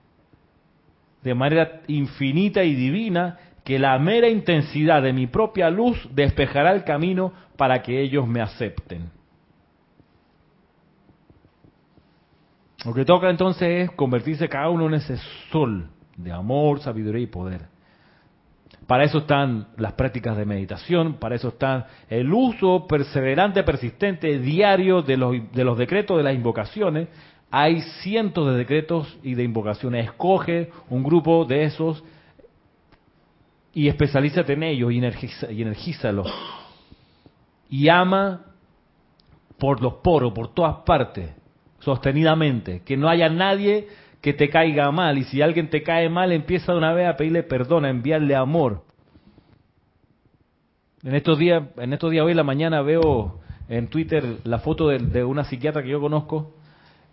[1.21, 6.85] de manera infinita y divina que la mera intensidad de mi propia luz despejará el
[6.85, 9.11] camino para que ellos me acepten.
[12.85, 15.17] Lo que toca entonces es convertirse cada uno en ese
[15.51, 17.74] sol de amor, sabiduría y poder.
[18.87, 25.01] Para eso están las prácticas de meditación, para eso está el uso perseverante, persistente, diario
[25.01, 27.07] de los, de los decretos, de las invocaciones.
[27.49, 30.05] Hay cientos de decretos y de invocaciones.
[30.05, 32.03] Escoge un grupo de esos
[33.73, 36.25] y especialízate en ellos y, energiza, y energízalo.
[37.69, 38.45] Y ama
[39.57, 41.31] por los poros, por todas partes,
[41.79, 42.83] sostenidamente.
[42.83, 43.87] Que no haya nadie
[44.25, 45.19] que te caiga mal.
[45.19, 48.35] Y si alguien te cae mal, empieza de una vez a pedirle perdón, a enviarle
[48.35, 48.81] amor.
[51.03, 54.87] En estos días, en estos días hoy en la mañana veo en Twitter la foto
[54.87, 56.55] de, una psiquiatra que yo conozco,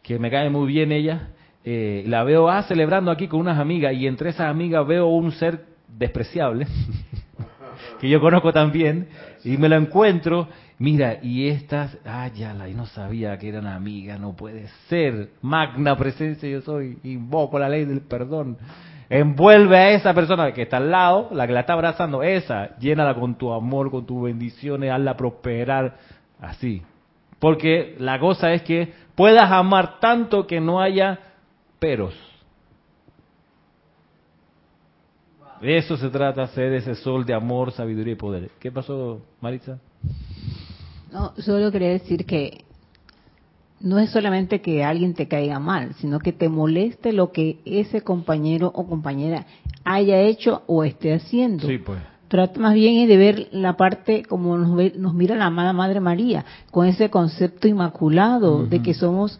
[0.03, 1.33] que me cae muy bien ella.
[1.67, 5.33] Eh, la veo ah, celebrando aquí con unas amigas y entre esas amigas veo un
[5.33, 6.67] ser despreciable
[8.01, 9.09] que yo conozco también
[9.45, 10.49] y me lo encuentro
[10.83, 15.29] Mira, y estas, ah, ya la, y no sabía que eran amigas, no puede ser.
[15.41, 18.59] Magna presencia yo soy, invoco la ley del perdón.
[19.09, 23.15] Envuelve a esa persona que está al lado, la que la está abrazando, esa, llénala
[23.15, 25.99] con tu amor, con tus bendiciones, hazla prosperar,
[26.41, 26.83] así.
[27.39, 31.17] Porque la cosa es que puedas amar tanto que no haya
[31.79, 32.19] peros.
[35.61, 38.51] De eso se trata, ser ese sol de amor, sabiduría y poder.
[38.59, 39.79] ¿Qué pasó, Maritza?
[41.13, 42.65] No, solo quería decir que
[43.81, 48.03] no es solamente que alguien te caiga mal, sino que te moleste lo que ese
[48.03, 49.47] compañero o compañera
[49.85, 51.67] haya hecho o esté haciendo.
[51.67, 52.01] Sí, pues.
[52.29, 56.47] Trata más bien de ver la parte como nos, nos mira la amada Madre María,
[56.71, 59.39] con ese concepto inmaculado de que somos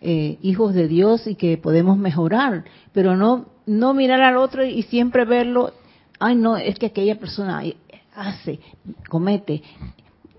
[0.00, 4.82] eh, hijos de Dios y que podemos mejorar, pero no no mirar al otro y
[4.82, 5.72] siempre verlo,
[6.18, 7.62] ay no, es que aquella persona
[8.14, 8.60] hace,
[9.08, 9.62] comete,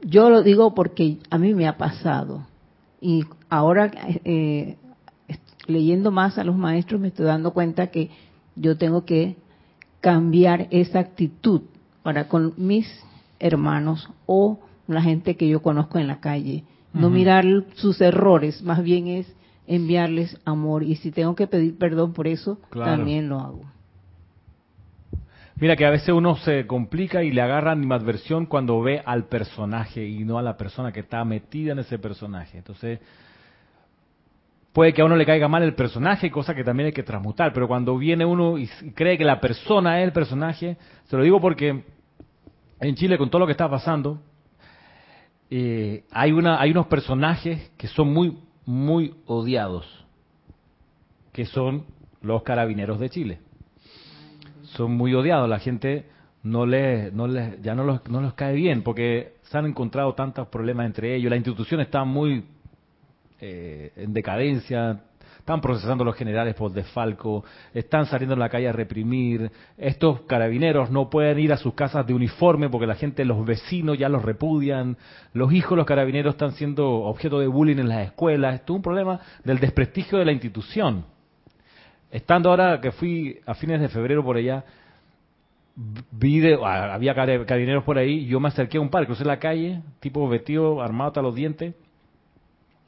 [0.03, 2.45] yo lo digo porque a mí me ha pasado.
[3.01, 3.91] Y ahora,
[4.23, 4.77] eh,
[5.67, 8.09] leyendo más a los maestros, me estoy dando cuenta que
[8.55, 9.37] yo tengo que
[10.01, 11.61] cambiar esa actitud
[12.01, 12.87] para con mis
[13.39, 16.63] hermanos o la gente que yo conozco en la calle.
[16.93, 19.33] No mirar sus errores, más bien es
[19.65, 20.83] enviarles amor.
[20.83, 23.72] Y si tengo que pedir perdón por eso, también lo hago.
[25.55, 30.05] Mira que a veces uno se complica y le agarra animadversión cuando ve al personaje
[30.05, 32.57] y no a la persona que está metida en ese personaje.
[32.57, 32.99] Entonces,
[34.73, 37.53] puede que a uno le caiga mal el personaje, cosa que también hay que transmutar,
[37.53, 41.39] pero cuando viene uno y cree que la persona es el personaje, se lo digo
[41.39, 41.83] porque
[42.79, 44.21] en Chile con todo lo que está pasando,
[45.51, 49.85] eh, hay, una, hay unos personajes que son muy, muy odiados,
[51.31, 51.85] que son
[52.21, 53.39] los carabineros de Chile
[54.75, 55.49] son muy odiados.
[55.49, 56.05] La gente
[56.43, 60.13] no les, no les, ya no los, no los cae bien porque se han encontrado
[60.13, 61.29] tantos problemas entre ellos.
[61.29, 62.45] La institución está muy
[63.39, 65.01] eh, en decadencia.
[65.39, 67.43] Están procesando los generales por desfalco,
[67.73, 69.51] están saliendo en la calle a reprimir.
[69.77, 73.97] Estos carabineros no pueden ir a sus casas de uniforme porque la gente, los vecinos
[73.97, 74.95] ya los repudian.
[75.33, 78.55] Los hijos de los carabineros están siendo objeto de bullying en las escuelas.
[78.55, 81.03] Esto es un problema del desprestigio de la institución.
[82.13, 84.63] Estando ahora que fui a fines de febrero por allá,
[86.11, 90.29] vi había carabineros por ahí, yo me acerqué a un par, crucé la calle, tipo
[90.29, 91.73] vestido, armado hasta los dientes,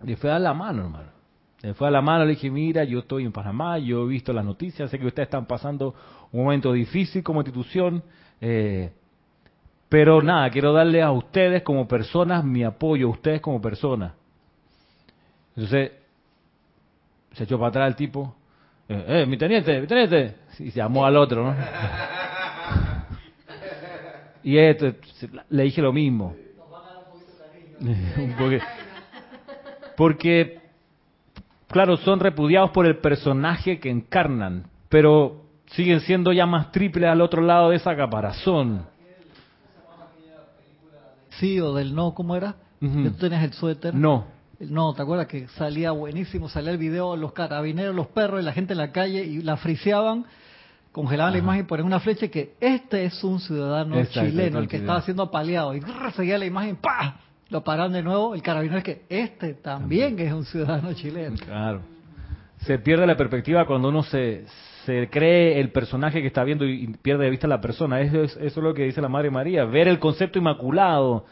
[0.06, 1.10] y fue a dar la mano, hermano.
[1.64, 4.32] Le fue a la mano, le dije, mira, yo estoy en Panamá, yo he visto
[4.32, 5.96] las noticias, sé que ustedes están pasando
[6.32, 8.04] un momento difícil como institución,
[8.40, 8.94] eh,
[9.90, 14.14] pero nada, quiero darle a ustedes como personas mi apoyo, a ustedes como personas.
[15.56, 15.94] Entonces,
[17.32, 18.36] se echó para atrás el tipo,
[18.88, 20.36] eh, eh, mi teniente, mi teniente.
[20.60, 21.56] Y se llamó al otro, ¿no?
[24.44, 24.94] y esto,
[25.50, 26.36] le dije lo mismo.
[28.38, 28.62] porque,
[29.98, 30.60] porque,
[31.68, 37.22] claro, son repudiados por el personaje que encarnan, pero siguen siendo ya más triples al
[37.22, 38.86] otro lado de esa caparazón.
[41.32, 42.56] Sí, o del no, ¿cómo era?
[42.80, 43.94] ¿Tú tenías el suéter?
[43.94, 44.35] No.
[44.60, 46.48] No, ¿te acuerdas que salía buenísimo?
[46.50, 49.58] Salía el video, los carabineros, los perros y la gente en la calle y la
[49.58, 50.26] friseaban,
[50.92, 54.78] congelaban la imagen y ponían una flecha que este es un ciudadano chileno, el que
[54.78, 55.76] estaba siendo apaleado.
[55.76, 55.82] Y
[56.16, 57.20] seguía la imagen, ¡pa!
[57.50, 61.36] Lo pararon de nuevo, el carabinero es que este también es un ciudadano chileno.
[61.38, 61.82] Claro.
[62.60, 64.46] Se pierde la perspectiva cuando uno se,
[64.86, 68.00] se cree el personaje que está viendo y pierde de vista la persona.
[68.00, 71.26] Eso es, eso es lo que dice la Madre María, ver el concepto inmaculado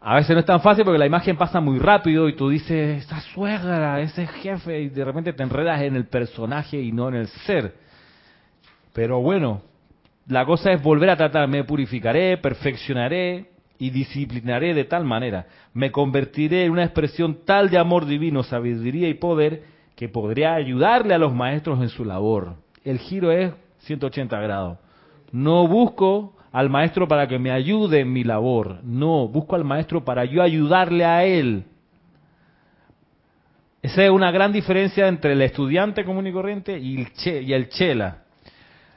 [0.00, 3.04] a veces no es tan fácil porque la imagen pasa muy rápido y tú dices,
[3.04, 7.16] esa suegra, ese jefe, y de repente te enredas en el personaje y no en
[7.16, 7.74] el ser.
[8.92, 9.62] Pero bueno,
[10.28, 15.90] la cosa es volver a tratar, me purificaré, perfeccionaré y disciplinaré de tal manera, me
[15.90, 19.64] convertiré en una expresión tal de amor divino, sabiduría y poder
[19.96, 22.54] que podré ayudarle a los maestros en su labor.
[22.84, 24.78] El giro es 180 grados.
[25.32, 30.04] No busco al maestro para que me ayude en mi labor, no, busco al maestro
[30.04, 31.62] para yo ayudarle a él.
[33.80, 37.52] Esa es una gran diferencia entre el estudiante común y corriente y el, che, y
[37.52, 38.24] el chela.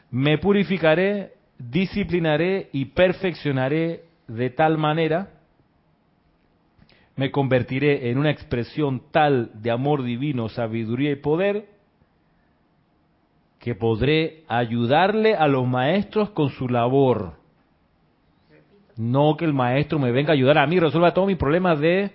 [0.09, 5.30] Me purificaré, disciplinaré y perfeccionaré de tal manera,
[7.16, 11.68] me convertiré en una expresión tal de amor divino, sabiduría y poder,
[13.59, 17.39] que podré ayudarle a los maestros con su labor.
[18.97, 22.11] No que el maestro me venga a ayudar a mí, resuelva todos mis problemas de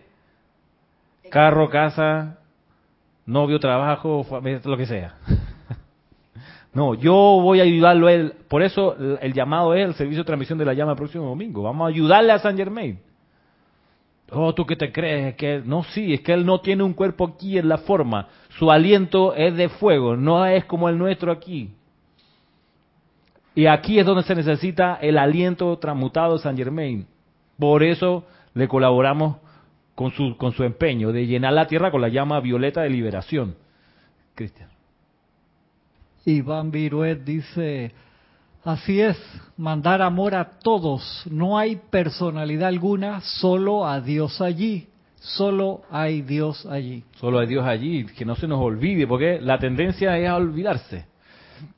[1.30, 2.38] carro, casa,
[3.24, 4.24] novio, trabajo,
[4.64, 5.16] lo que sea.
[6.76, 8.34] No, yo voy a ayudarlo a él.
[8.48, 11.62] Por eso el llamado es el servicio de transmisión de la llama el próximo domingo.
[11.62, 13.00] Vamos a ayudarle a San Germain.
[14.30, 15.36] Oh, ¿tú qué te crees?
[15.36, 18.28] que No, sí, es que él no tiene un cuerpo aquí en la forma.
[18.58, 21.70] Su aliento es de fuego, no es como el nuestro aquí.
[23.56, 27.06] Y aquí es donde se necesita el aliento transmutado de San Germain.
[27.58, 29.38] Por eso le colaboramos
[29.94, 33.56] con su, con su empeño de llenar la tierra con la llama violeta de liberación.
[34.34, 34.68] Cristian.
[36.26, 37.92] Iván Viruet dice,
[38.62, 39.16] así es,
[39.56, 44.86] mandar amor a todos, no hay personalidad alguna, solo a Dios allí,
[45.18, 47.04] solo hay Dios allí.
[47.18, 51.06] Solo hay Dios allí, que no se nos olvide, porque la tendencia es a olvidarse.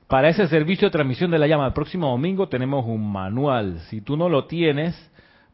[0.06, 3.80] Para ese servicio de transmisión de la llama el próximo domingo tenemos un manual.
[3.88, 4.94] Si tú no lo tienes,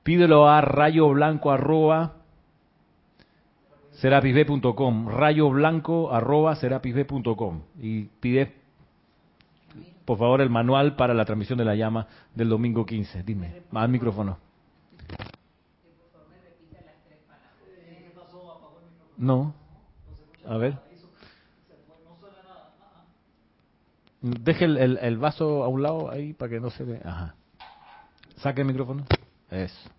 [0.02, 2.14] pídelo a rayo blanco arroba
[3.92, 8.64] serapisb.com, rayo blanco arroba serapisb.com y pide
[10.04, 13.22] por favor, el manual para la transmisión de la llama del domingo 15.
[13.22, 14.38] Dime, más micrófono.
[19.16, 19.54] No.
[20.46, 20.93] A ver.
[24.26, 27.02] Deje el, el, vaso a un lado ahí para que no se vea.
[27.04, 27.34] Ajá.
[28.36, 29.04] Saque el micrófono.
[29.50, 29.90] Eso.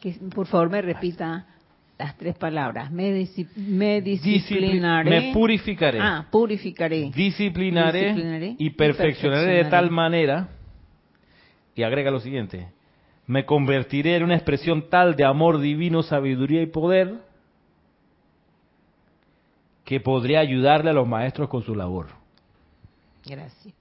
[0.00, 1.44] Que por favor me repita
[1.98, 2.92] las tres palabras.
[2.92, 3.26] Me,
[3.56, 5.10] me disciplinaré.
[5.10, 5.98] me purificaré.
[6.00, 7.10] Ah, purificaré.
[7.12, 10.50] Disciplinaré, y, perfeccionaré de tal manera.
[11.74, 12.68] Y agrega lo siguiente.
[13.26, 17.14] Me convertiré en una expresión tal de amor divino, sabiduría y poder
[19.84, 22.22] que podría ayudarle a los maestros con su labor.
[23.24, 23.74] Gracias.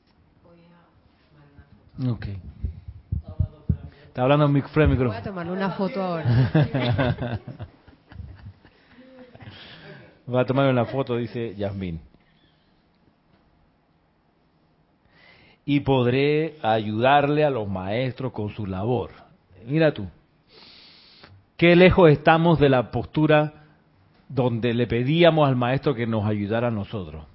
[2.08, 2.28] Ok.
[4.08, 5.10] Está hablando mi micrófono.
[5.10, 7.40] Voy a tomar una foto ahora.
[10.34, 12.00] Va a tomar una foto, dice Yasmín.
[15.66, 19.12] Y podré ayudarle a los maestros con su labor.
[19.66, 20.08] Mira tú,
[21.58, 23.66] qué lejos estamos de la postura
[24.30, 27.26] donde le pedíamos al maestro que nos ayudara a nosotros.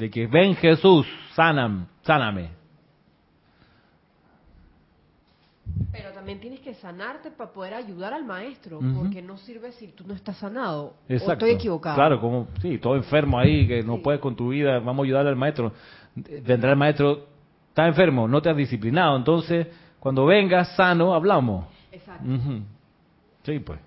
[0.00, 2.48] De que ven Jesús, sáname, sáname.
[5.92, 10.04] Pero también tienes que sanarte para poder ayudar al maestro, porque no sirve si tú
[10.06, 10.94] no estás sanado.
[11.06, 11.30] Exacto.
[11.30, 11.96] O estoy equivocado.
[11.96, 15.28] Claro, como, sí, todo enfermo ahí, que no puedes con tu vida, vamos a ayudarle
[15.28, 15.74] al maestro.
[16.14, 17.26] Vendrá el maestro,
[17.68, 19.66] está enfermo, no te has disciplinado, entonces
[19.98, 21.66] cuando vengas sano, hablamos.
[21.92, 22.24] Exacto.
[23.42, 23.78] Sí, pues.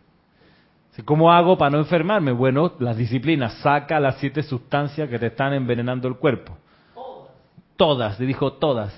[1.05, 2.31] ¿Cómo hago para no enfermarme?
[2.31, 6.55] Bueno, las disciplinas, saca las siete sustancias que te están envenenando el cuerpo.
[6.93, 7.31] Todas.
[7.75, 8.93] Todas, le dijo todas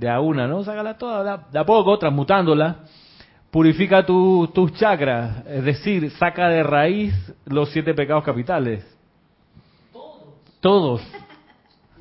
[0.00, 0.64] de a una, ¿no?
[0.64, 2.84] Sácala toda, de a poco, transmutándola.
[3.50, 7.14] Purifica tus chakras, es decir, saca de raíz
[7.44, 8.86] los siete pecados capitales.
[9.92, 10.22] Todos.
[10.60, 11.02] Todos.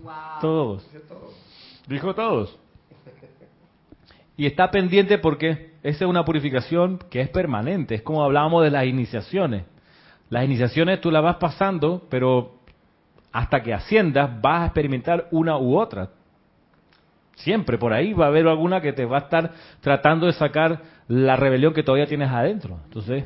[0.42, 0.90] Todos.
[1.88, 2.58] Dijo todos.
[4.38, 7.96] Y está pendiente porque esa es una purificación que es permanente.
[7.96, 9.64] Es como hablábamos de las iniciaciones.
[10.30, 12.60] Las iniciaciones tú las vas pasando, pero
[13.32, 16.10] hasta que asciendas vas a experimentar una u otra.
[17.36, 20.82] Siempre por ahí va a haber alguna que te va a estar tratando de sacar
[21.08, 22.80] la rebelión que todavía tienes adentro.
[22.86, 23.24] Entonces,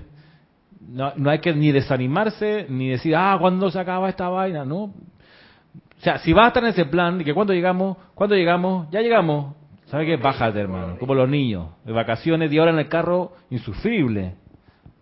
[0.80, 4.64] no, no hay que ni desanimarse, ni decir, ah, ¿cuándo se acaba esta vaina?
[4.64, 4.84] No.
[4.84, 8.90] O sea, si vas a estar en ese plan, y que cuando llegamos, cuando llegamos,
[8.92, 9.56] ya llegamos,
[9.94, 10.18] ¿sabes qué?
[10.18, 10.98] Bájate, hermano.
[10.98, 14.34] Como los niños, de vacaciones, de hora en el carro, insufrible.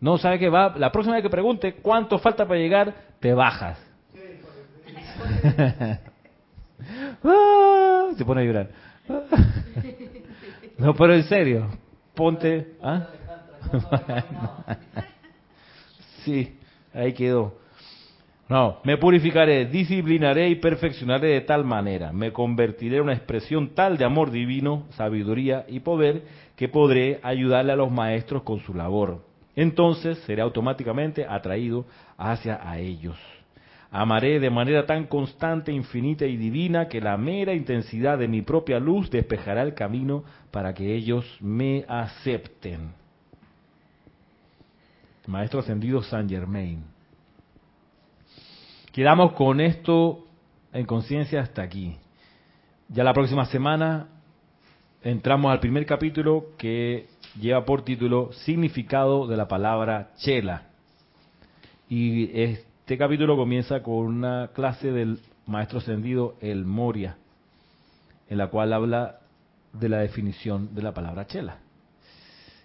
[0.01, 0.49] No, ¿sabes qué?
[0.49, 3.79] Va, la próxima vez que pregunte cuánto falta para llegar, te bajas.
[7.23, 8.69] Ah, se pone a llorar.
[10.79, 11.67] No, pero en serio,
[12.15, 12.75] ponte...
[12.81, 13.05] ¿ah?
[16.25, 16.57] Sí,
[16.91, 17.60] ahí quedó.
[18.51, 23.97] No, me purificaré, disciplinaré y perfeccionaré de tal manera, me convertiré en una expresión tal
[23.97, 26.23] de amor divino, sabiduría y poder
[26.57, 29.23] que podré ayudarle a los maestros con su labor.
[29.55, 31.85] Entonces seré automáticamente atraído
[32.17, 33.15] hacia a ellos.
[33.89, 38.81] Amaré de manera tan constante, infinita y divina que la mera intensidad de mi propia
[38.81, 42.91] luz despejará el camino para que ellos me acepten.
[45.25, 46.90] Maestro ascendido San Germain.
[48.91, 50.27] Quedamos con esto
[50.73, 51.95] en conciencia hasta aquí.
[52.89, 54.07] Ya la próxima semana
[55.01, 57.07] entramos al primer capítulo que
[57.39, 60.63] lleva por título Significado de la palabra chela.
[61.87, 67.15] Y este capítulo comienza con una clase del maestro ascendido El Moria,
[68.29, 69.19] en la cual habla
[69.71, 71.59] de la definición de la palabra chela.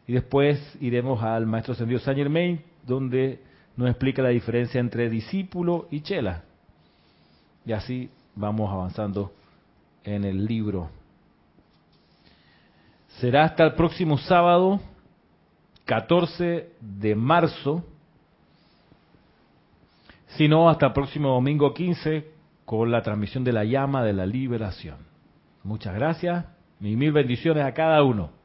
[0.08, 3.38] Y después iremos al maestro ascendido Saint Germain, donde
[3.76, 6.44] nos explica la diferencia entre discípulo y chela.
[7.64, 9.32] Y así vamos avanzando
[10.04, 10.90] en el libro.
[13.20, 14.80] Será hasta el próximo sábado,
[15.84, 17.84] 14 de marzo,
[20.36, 22.30] sino hasta el próximo domingo 15
[22.64, 24.96] con la transmisión de la llama de la liberación.
[25.62, 26.44] Muchas gracias
[26.80, 28.35] y mil bendiciones a cada uno.